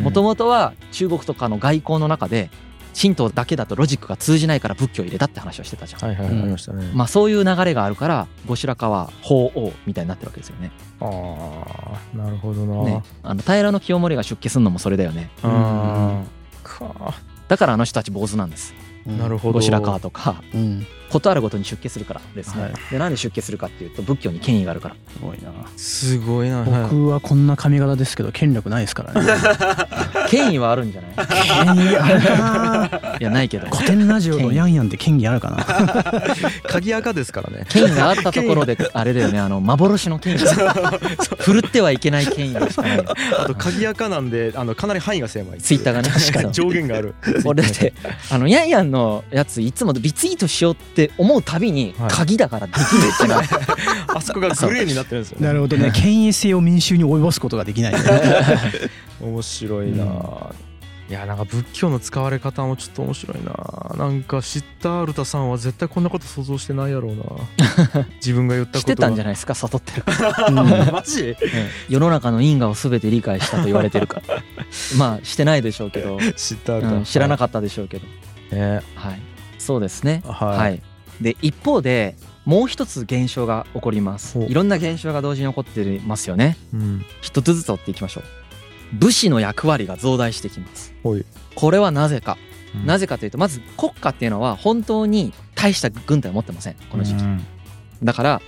[0.00, 2.50] もともとは中国とかの外交の中で
[3.00, 6.00] 神道だけだとロジックが通じないから仏教を入れたって話をしてたじゃん。
[6.00, 6.90] はいはいはいありましたね。
[6.92, 10.72] まあそういう流れがあるから後白河法皇みたいになってるわけですよね。
[11.00, 12.84] ああなるほどな。
[12.84, 13.02] ね。
[13.22, 15.30] あの平清盛が出家するのもそれだよね。
[15.42, 16.40] あー。
[16.62, 17.14] か。
[17.48, 18.74] だからあの人たち坊主なんです。
[19.06, 19.60] なるほど。
[19.60, 20.42] 後白河とか。
[20.52, 22.62] うんことあるごとに出家するからですね。
[22.62, 22.72] はい。
[22.90, 24.94] でなんで出家するかっていうと仏教に権威があるから。
[25.12, 25.50] すごいな。
[25.76, 26.62] すごいな。
[26.64, 29.32] 僕はこんな髪型ですけど権力ないですからね。
[30.30, 31.74] 権威はあるんじゃない？
[31.76, 33.66] 権威あるかないやないけど。
[33.68, 35.64] 古典ラジオのヤンヤンって権威あるかな。
[36.68, 37.64] 鍵垢ですからね。
[37.68, 39.38] 権威があったところで あれだよね。
[39.40, 40.38] あの幻の権威。
[40.38, 43.04] 振るってはいけない権威がしかない。
[43.38, 45.58] あと鍵垢なんであのかなり範囲が狭い。
[45.58, 46.08] ツイッターがね。
[46.10, 46.52] 確かに。
[46.52, 47.14] 上限がある。
[47.44, 47.92] 俺だって
[48.30, 52.10] あのヤンヤンのやついつもリツイートしようって思うたびにはい。
[52.10, 52.82] 鍵だからできる
[53.14, 53.42] ってな
[54.14, 55.46] あそこがグレーになってるんですよね。
[55.46, 55.90] なるほどね。
[55.94, 57.94] 権威性を民衆に及ぼすことができない。
[59.20, 60.04] 面白いな、
[61.10, 63.96] いやなんか仏教の使われ方もちょっと面白いな。
[63.98, 68.04] なんかシッタールタさんは絶対こんなこと想像してないやろうな。
[68.16, 69.54] 自分が言ったことしてたんじゃないですか？
[69.54, 70.02] 悟ってる。
[70.02, 71.36] から、マジ？
[71.88, 74.42] 世の中の因果を全て理解したと言われてるから。
[74.96, 77.04] まあしてないでしょうけど、シッタールタ、うん。
[77.04, 78.06] 知らなかかったでしょうけど。
[78.06, 78.10] っ
[78.50, 78.80] たね。
[78.94, 79.20] はい。
[79.58, 80.22] そうですね。
[80.26, 80.82] はい、はい、
[81.20, 84.38] で一方でもう一つ現象が起こります。
[84.38, 86.56] いろんな現象が同時に起こってますよね。
[86.72, 87.04] うん。
[87.20, 88.24] 一つずつ追っていきましょう。
[88.94, 90.92] 武士の役割が増大してきます。
[91.54, 92.38] これはなぜか、
[92.74, 92.86] うん。
[92.86, 96.74] なぜかというとまず国家っていうのは本当に大した軍隊を持ってません。
[96.90, 97.44] この時期、うん。
[98.02, 98.42] だから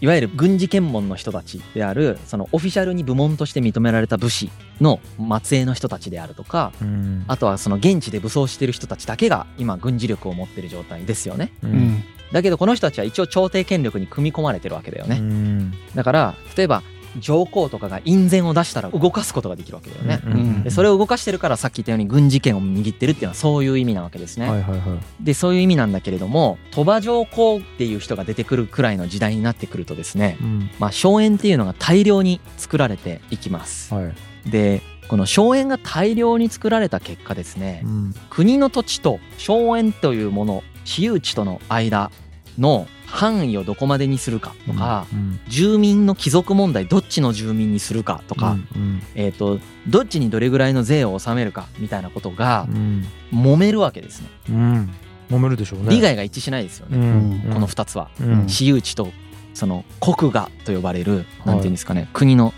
[0.00, 4.50] いわゆる軍事検問の人たちであるそのオフィシャルに部門として認められた武士
[4.80, 5.00] の
[5.42, 7.24] 末裔の人たちであるとかうん。
[7.26, 11.52] あとはその現地で武装してる人たちだけが今軍事力を持ってる状態ですよね。
[11.62, 15.72] ううんんだけどこの人たちは一応朝廷権力に組み込まれてるわけだよね、うん。
[15.94, 16.82] だから例えば
[17.18, 20.62] 上皇とかが院宣を出したら動かすことができるわけだよね、うんうん。
[20.62, 25.24] でそれを動かしてるからさっき言ったように軍事権を握ってるっていうのはそういう意味なわけですね、はいはいはい。
[25.24, 30.70] でそういう意味なんだけれども鳥羽上皇っていう人が出てくるくらいの時代になってくるとですねうん。
[30.78, 33.94] まあ荘園っていうのが大量に作られていきます。
[33.94, 34.50] はい。
[34.50, 38.14] でこの荘園が大量に作られた結果ですねうん。
[38.28, 42.10] 国の土地と荘園というもの私有地との間
[42.58, 49.58] の範囲をどこまでにするかとか、うん住民の帰属問題どっちの住民にするかとか、うんえー、と
[49.88, 53.06] どっちにどれぐらいの税を納めるかみたいなことがうん。
[53.32, 54.28] 揉めるわけですね。
[54.50, 54.94] うん。
[55.30, 55.90] 揉めるでしょうね。
[55.90, 57.52] 利害が一致しないですよね、うん。
[57.52, 58.10] この2つは。
[58.20, 58.48] うん。
[58.48, 59.10] 私有地と
[59.54, 62.52] その国画と呼ばれるなんていうんですかね、国の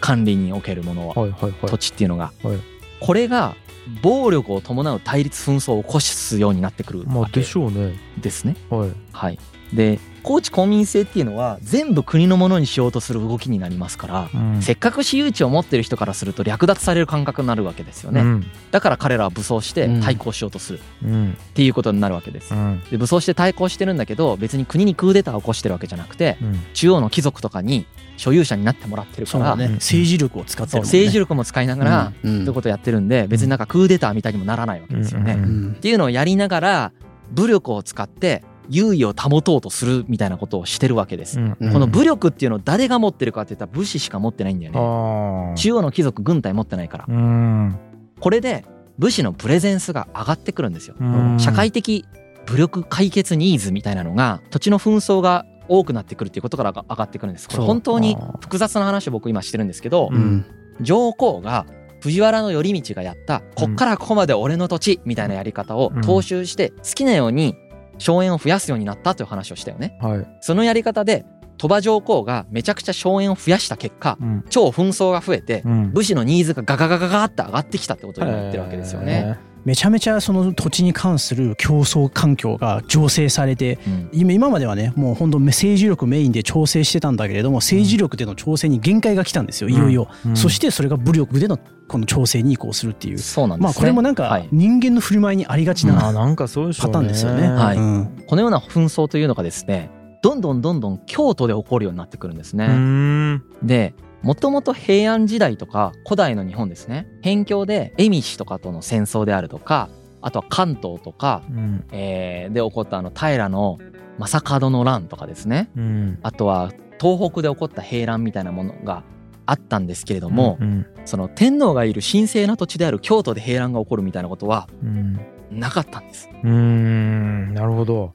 [0.00, 1.52] 管理におけるものは、はいはいはい。
[1.66, 2.58] 土地っていうのが、はい。
[3.00, 3.54] これが
[4.02, 7.94] 暴力を伴う対立紛争を起こすようになってくるわけまあでしょうね。
[8.20, 8.56] ですね。
[8.70, 8.90] はい。
[9.12, 9.38] はい、
[9.72, 14.62] で高知公民制っていうのは全部国のものにしようとする動きになりますから、うん。
[14.62, 18.46] せっかく私有地を持ってる人からすると略奪される感覚になるわけですよね、うん。
[18.70, 20.00] だから彼らは武装してうん。
[20.00, 20.80] 対抗しようとする。
[21.04, 21.32] うん。
[21.32, 22.80] っていうことになるわけです、うん。
[22.90, 26.60] で武装して対抗してるんだけど別に国にクーデターを起こしてるわけじゃなくてうん。
[26.74, 27.86] 中央の貴族とかに
[28.16, 29.68] 所有者になってもらってるから、ね。
[29.74, 30.86] 政治力を使ってるね。
[30.86, 32.36] 政治力も使いながら、うん。
[32.38, 35.40] そういうことやってるんで別になんかクーデターみたいにもならないわけですよね、うん。
[35.40, 35.68] ううん。
[35.70, 36.92] んっていうのをやりながら
[37.30, 41.56] 武力を使って優位を保とうとするみたいなことをしてるわけです、うん。
[41.58, 41.72] うん。
[41.72, 45.54] この武力っていうのを誰が持ってるかって言ったら武士しか持ってないんだよね。
[45.56, 47.04] 中央の貴族軍隊持ってないから。
[47.08, 47.76] うん。
[48.20, 48.64] これで
[48.98, 50.94] 武士のプレゼンスが上がってくるんですよ。
[51.00, 51.36] うん。
[51.40, 52.04] 社会的
[52.46, 55.44] 武力解決ニーズみたいなのが土地の紛争が
[55.78, 57.48] 多くなってくるっていうことから上がってくるんです。
[57.48, 60.20] これ本当に複雑な話を僕今してるんですけどううん。
[60.20, 60.46] ん
[60.80, 61.66] 上皇が
[62.00, 67.54] 藤原頼道がやったこっからここまで俺の土地みたいなやり方を踏襲して好きなように
[67.98, 69.96] 荘園を増やすようになったという話をしたよね。
[70.00, 70.26] はい。
[70.40, 71.24] そのやり方で
[71.58, 74.44] 鳥羽上皇がめちゃくちゃ荘園を増やした結果うん。
[74.50, 75.92] 超紛争が増えてうん。
[75.92, 79.38] 武士のニーズがガガガガガって上がってきたってことになってるわけですよね。
[79.64, 84.08] めちゃめちゃその土地に関する競争環境が醸成されてうん。
[84.12, 90.36] 今今まではねもう本当政治力メインで調整してたんだけれども政治力での調整に限界が来たんですよいよいよ、うん。
[90.36, 91.58] そしてそれが武力での
[91.88, 93.18] この調整に移行するっていう。
[93.18, 93.64] そうなんですね。
[93.64, 94.48] まあこれもなんかはい。
[94.50, 97.48] 人間の振る舞いにありがちあなパターンですよね。
[97.48, 97.76] はい。
[97.76, 98.24] うん。
[98.26, 99.90] このような紛争というのがですね
[100.22, 102.68] どんどんどんどん京都で起こるようになってくるんですうね。
[102.68, 103.42] ん。
[103.62, 107.08] でもともと平安時代とか古代の日本ですね。
[107.22, 109.88] 辺境で蝦夷とかとの戦争であるとか
[110.22, 111.84] あとは関東とか、うん。
[111.90, 113.78] えーで起こったあの平の
[114.18, 115.70] 正門の乱とかですね。
[115.76, 116.18] うん。
[116.22, 119.02] あとは東北で起こった平乱みたいなものが
[119.44, 120.86] あったんですけれども、うん。
[121.04, 125.18] その天皇がいる神聖な土地である京都で平乱が起こるみたいなことはうん。
[125.50, 126.30] なかったんです。
[126.30, 127.52] うーん。
[127.54, 128.14] なるほど。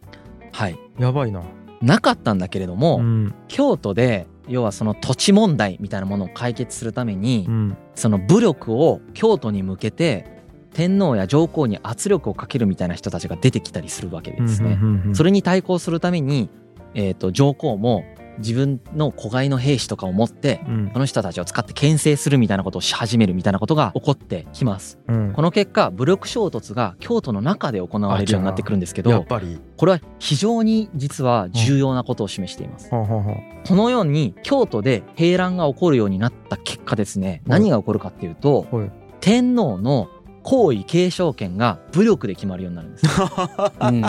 [0.53, 0.79] はい。
[0.97, 1.43] やばいな。
[1.81, 3.35] なかったんだけれども、うん。
[3.49, 10.25] 京都で要はその土地問題みたいなものを解決するために、うんその武力を京都に向けて
[10.71, 14.77] 天皇や上皇に圧力をかけるみたいな人たちが出てきたりするわけですね。
[15.13, 16.49] それれに対抗するために、
[16.93, 18.05] えー、と上皇も
[18.39, 20.91] 自分の子飼いの兵士とかを持ってうん。
[20.93, 24.99] その人たちを使って牽制するみたいなことをし始めるみたいなことが起こってきます。
[25.07, 25.33] うん。
[25.33, 29.59] この結果武力衝突が京都の中で行われるようになってくるんですけどやっぱり。
[29.77, 32.93] これは非常に実は重要なことを示しています。
[32.93, 37.59] はあはあはこのように京都で平乱が起こるようになった結果ですねはい。
[37.59, 38.91] 何が起こるかっていうとはい。
[39.19, 40.09] 天皇の
[40.43, 43.05] 皇位継承権が武力で決まるようになるんです。
[43.81, 44.01] うん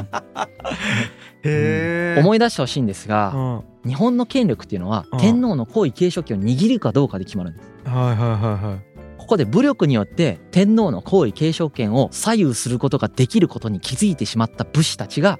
[1.42, 5.18] へえ思い出してほしいんですがは日本の権力っていうのはうん。
[5.18, 7.70] 天皇の皇位継承権を握るかどうかで決まるんです。
[7.86, 8.98] いはいはいはい。
[9.18, 15.38] ここで武力によって天皇の皇位継承権を左右することができることに気づいてしまった武士たちが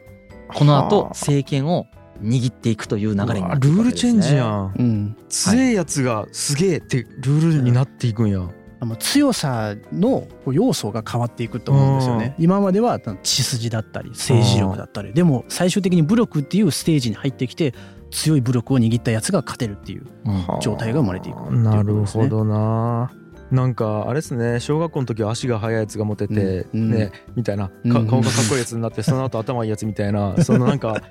[0.54, 1.08] この後はあ。
[1.10, 1.86] 政権を
[2.22, 4.74] 握っていくという流れになっていルールチェンジやん。
[4.78, 8.40] うん、強いやつがすげえってルールになっていくんや
[8.80, 12.34] あの強さの要素が変わっていくと思うんですよね。
[12.38, 15.12] 今までは血筋だったり政治力だったり。
[15.12, 17.74] でも最終的に武力っていうステージに入ってきて
[18.10, 20.60] 強い武力を握ったやつが勝てるっていううん。
[20.60, 22.24] 状態が生まれていくっていうことなですね。
[22.24, 23.10] るほどな
[23.50, 24.60] なんかあれですね。
[24.60, 26.90] 小学校の時は足が速いやつがモテて、うん。
[26.90, 27.68] ねみたいな。
[27.68, 28.06] かうん。
[28.06, 30.36] 顔がかっこいいやつになってその後頭いいやつみたいな。
[30.44, 31.02] そのなんか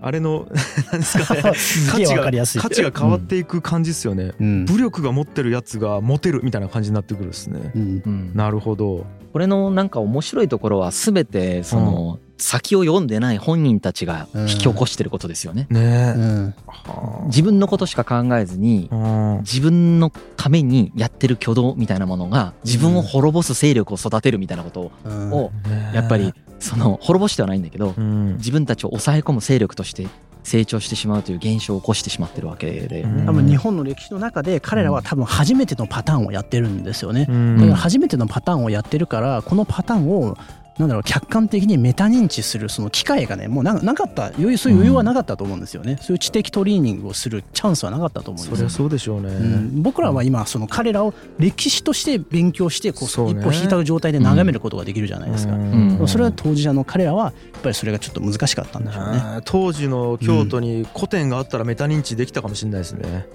[0.00, 0.48] あれの
[0.90, 1.42] 何ですかね。
[1.90, 2.60] 価値がわかりやすい。
[2.60, 4.64] 価値が変わっていく感じですよね、うん。
[4.64, 7.72] 武力が持ってるやつがモテるみたいな感じになってくるですね。
[7.74, 8.02] うん。
[8.04, 9.04] うんなるほど。
[9.32, 15.66] これのなんか面白いところは全てその先を読んでない本人たちが引き起こしてることですよね。
[15.70, 15.80] ね。
[15.80, 16.54] え、うん。
[16.66, 18.98] は自分のことしか考えずにあう
[19.36, 19.38] ん。
[19.38, 25.32] 自分のためにやってる挙動みたいなものが自分を滅ぼす勢力を育てるみたいなことうん。
[25.32, 25.52] を
[25.94, 28.36] やっぱりその滅ぼしてはないんだけどうん。
[28.36, 30.08] 自分たちを抑え込む勢力として
[30.42, 33.26] 成長してしまうという現象を起こしてしまってるわけで、うん。
[33.26, 37.26] 多分日本の歴史の中で彼らは多分初めてのパターンをやってるんですよね。
[37.28, 37.56] うん。
[37.58, 40.36] だから初めてのパターンをやってるからこのパターンを
[40.78, 53.40] なんだろう客観的にメタ認知するその機会がねもうななかった余裕そういう余裕はなかったと思うんですよね、そういう知的トレーニングをするチャンスはなかったと思うんですよそりゃそうでしょうね、うん、僕らは今その彼らを歴史として勉強してこうそうね。
[53.40, 55.98] 一歩引いた状態で眺めることができるじゃないですか、うん。
[55.98, 56.08] うん。
[56.08, 59.40] それは当事者の彼らはやっぱりそれがちょっと難しかったんでしょうね。
[59.44, 63.26] 当時の京都に古典があったらメタ認知できたかもしれないですね。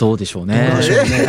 [0.00, 1.28] どうでしょうねどうでしょうね。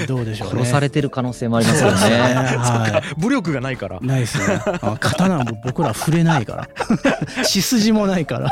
[0.08, 0.60] どうでしょうね。
[0.60, 1.98] 殺されてる可能性もありますよね。
[1.98, 4.06] は武力がないからい。。
[4.06, 4.62] ないですね。
[4.64, 6.68] あ刀も僕ら触れないから。
[7.44, 8.48] 血筋もないから。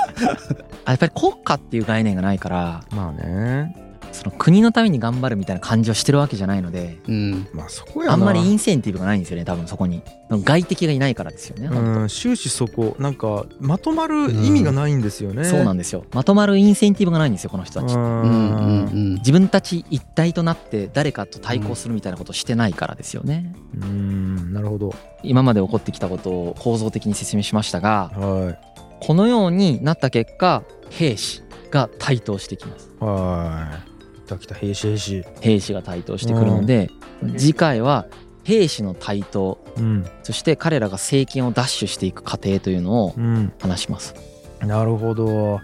[0.84, 3.89] あやっぱり国家っていう概念がないからまあね。
[4.12, 7.48] その国のために頑張るみたいな感じをしてるわけじゃないのでうん。
[7.52, 8.14] まあそこやな。
[8.14, 15.44] あんまりインセンティブがないんですよね多分そこに外敵がいないからですよね、うん、終始そこなんかまとまる意味がないんですよね。
[15.44, 19.14] そうなんですよまとまるインセンティブがないんですよこの人たち、ううんうんうん。
[19.16, 24.94] 自分たち一体となって誰かと対抗するみたいなことをしてないからですよねうん、なるほど。
[25.22, 28.56] 今まで起こってきたことを構造的に説明しましたがは
[29.00, 33.04] このようになった結果兵士が台頭してきますい。
[33.04, 33.89] はい。
[34.30, 35.24] 来た来た兵士兵士。
[35.40, 36.90] 兵士が台頭してくるので
[37.36, 38.06] 次回は
[38.44, 39.58] 兵士の台頭。
[39.76, 40.06] うん。
[40.22, 43.52] そして彼らが政権を奪取していく過程というのをうん。
[43.60, 44.14] 話します。
[44.60, 45.60] なるほど。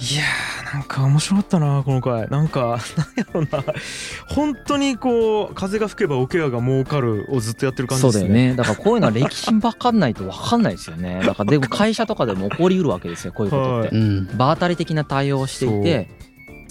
[0.00, 2.28] いやーなんか面白かったなこの回。
[2.28, 2.60] なんか
[2.96, 3.64] なんやろな。
[4.28, 8.20] 本当にこう風が吹けば桶屋が儲かるをずっとやってる感じですね。
[8.20, 8.56] そうだよね。
[8.56, 11.22] だからこういうのは歴史分かんないと分かんないですよね。
[11.26, 14.36] だからでも会社とかでも起こりうるわけですよこういうことって、うん。
[14.36, 16.08] 場当たり的な対応をしていて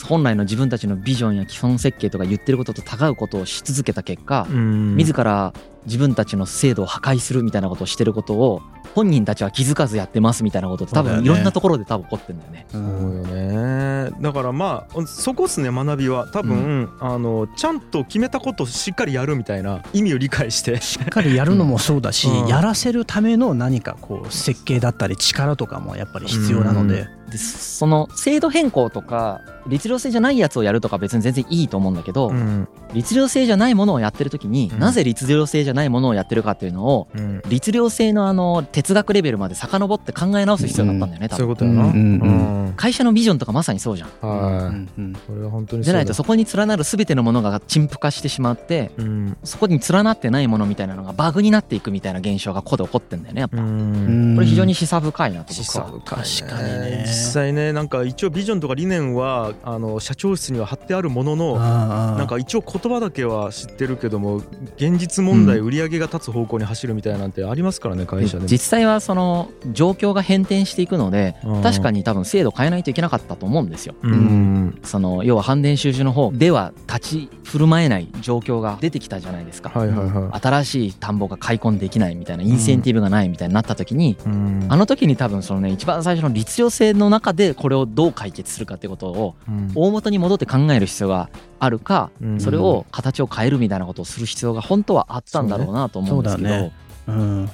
[0.04, 4.96] 本来の自分たちのビジョンや基本設計とか言ってることと違うことをし続けた結果、うん。
[4.96, 5.54] 自ら
[5.86, 8.62] 自分たちの制度を破壊するみたいなことをしてることを
[8.96, 12.68] 本人たちは気づかずやってますみたいなことって多分いろんなところで多分起こってんだよね。
[12.70, 14.12] うそうんよね。
[14.22, 16.28] だからまあそこっすね学びは。
[16.32, 20.80] 多分、あのちゃんと決めたことをしっかりやるみたいな意味を理解して。
[20.82, 22.48] しっかりやるのもそうだし、うん。
[22.48, 32.68] やらせるための何かこう設計だったり力とかもやっぱり必要なので、でその制度変更とか律令制じゃないやつをやるとか別に全然いいと思うんだけど、うん。
[32.94, 34.80] 律令制じゃないものをやってる時に、うん。
[34.80, 37.42] なぜ律令制じゃゃないものをやってるかっていうのをうん。
[37.50, 41.38] 律令性のあの哲学レベルまで遡って考え直す必要があったんだよね多分。
[41.38, 41.84] そういうことやな。
[41.84, 41.92] うん。
[41.92, 41.96] う
[42.26, 42.66] ん。
[42.66, 42.74] うん。
[42.76, 44.10] 会社のビジョンとかまさにそうじゃん。
[44.22, 44.76] うはい。
[44.76, 44.90] ん。
[44.98, 45.14] うん。
[45.28, 49.38] これは本当にじゃないとそそこに連なる全てのものが陳腐化してしまってうだうん。
[49.44, 54.34] そこに連なってないものみたいなのがバグになっていくみたいな現象がここで起こってんだよねやっぱ、ううん。
[54.34, 56.24] んこれ非常に示唆深いなと示僕は。
[56.24, 57.04] 唆深い確かにね。
[57.08, 64.38] 実際ねなんか一応ビジョンとか理念はあの社長室には貼ってあるもののなんか一応言葉だけは知ってるけども
[64.78, 68.48] 現実問題売り上げが立つ方向に走るみたいなんてありますからね会社でも。
[68.48, 71.62] 実際はその状況が変転していくのでうん。
[71.62, 73.96] 確かに多分制度変えないといけなかったと思うんですよ。
[74.02, 74.80] うん。
[74.84, 79.70] その要は反電収集の方では立ち振る舞えない状況が出てきたじゃないですか。
[79.70, 80.40] はいはいはい。
[80.40, 84.66] 新しい田んぼが開墾できないみたいなインセンティブがないみたいになった時に、うん。
[84.70, 89.72] あの時に多分そのね一番最初の律令性の中でこれをどう解決するかってことをうん。
[89.76, 92.40] 大元に戻って考える必要があるか、うん。
[92.40, 96.74] それを形を変えるみたいなことをする必要が本当はあったんだろうなと思うんですけどそ,、そうだね。
[97.08, 97.50] うん。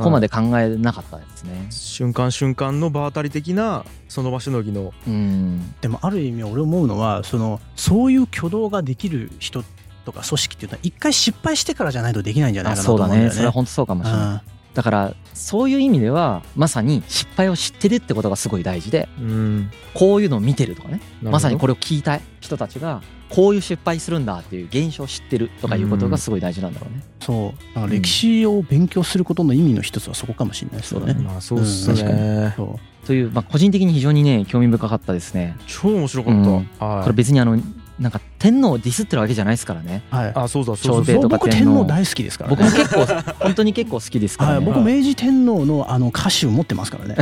[0.00, 1.66] こまで考えなかったですね。
[1.70, 4.92] 瞬間瞬間の場当たり的なその場しのぎの。
[5.06, 5.74] うん。
[5.80, 9.62] でもある意味俺思うのはそのそういう挙動ができる人
[10.04, 13.14] とか組織っていうのは一回失敗してからじゃないとできないんじゃないあかなとそうだね。
[13.14, 13.36] 思うんだよね。
[13.36, 14.26] それは本当そうかもしれない。
[14.26, 14.40] うん。
[14.74, 19.70] だからそういう意味ではまさに失敗を知ってるってことがすごい大事でうん。
[19.94, 21.00] こういうのを見てるとかね。
[21.22, 27.02] まさにこれれを聞いたい人たちがこういう失敗するんだっていう現象を知ってるとかいうことがすごい大事なんだろうね。
[27.20, 27.74] そう。
[27.74, 31.12] だから歴史を勉強することの意味の一つはそこかもしれないですよね。
[31.14, 31.30] そうだ。
[31.30, 32.54] まあそうっすね。
[32.56, 33.06] そう。
[33.06, 35.56] という、まあ、個人的に非常にね興味深かったですね。
[35.66, 36.42] 超面白かうん。
[36.60, 37.02] ったはい。
[37.04, 37.58] これ別にあの
[37.98, 40.02] なんか天皇をディスってるわけじゃないですからね。
[40.10, 42.56] はいあそうだそうだ朝廷そう僕とか天皇大好きですからね。
[42.56, 43.06] 僕も結構
[43.44, 44.66] 本当に結構好きですかはい、らね。
[44.66, 47.16] 僕明治天皇のあの歌手持ってますからね。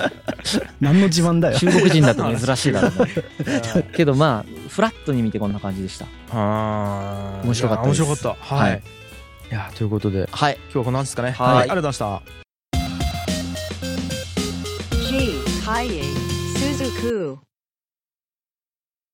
[0.80, 1.58] 何の自慢だよ。
[1.58, 2.98] 中国人だと珍しいだろうね。
[3.74, 6.06] は い けどまあフラットに見てこんな感じでした。
[6.32, 8.82] あー面白かった面白かったははい
[9.50, 10.54] いいやということではい。
[10.64, 11.32] 今日はこのなんですかね？
[11.32, 12.22] はいありがとうございました
[15.10, 15.42] G.
[15.66, 16.02] Kaye
[16.56, 17.47] Suzuku.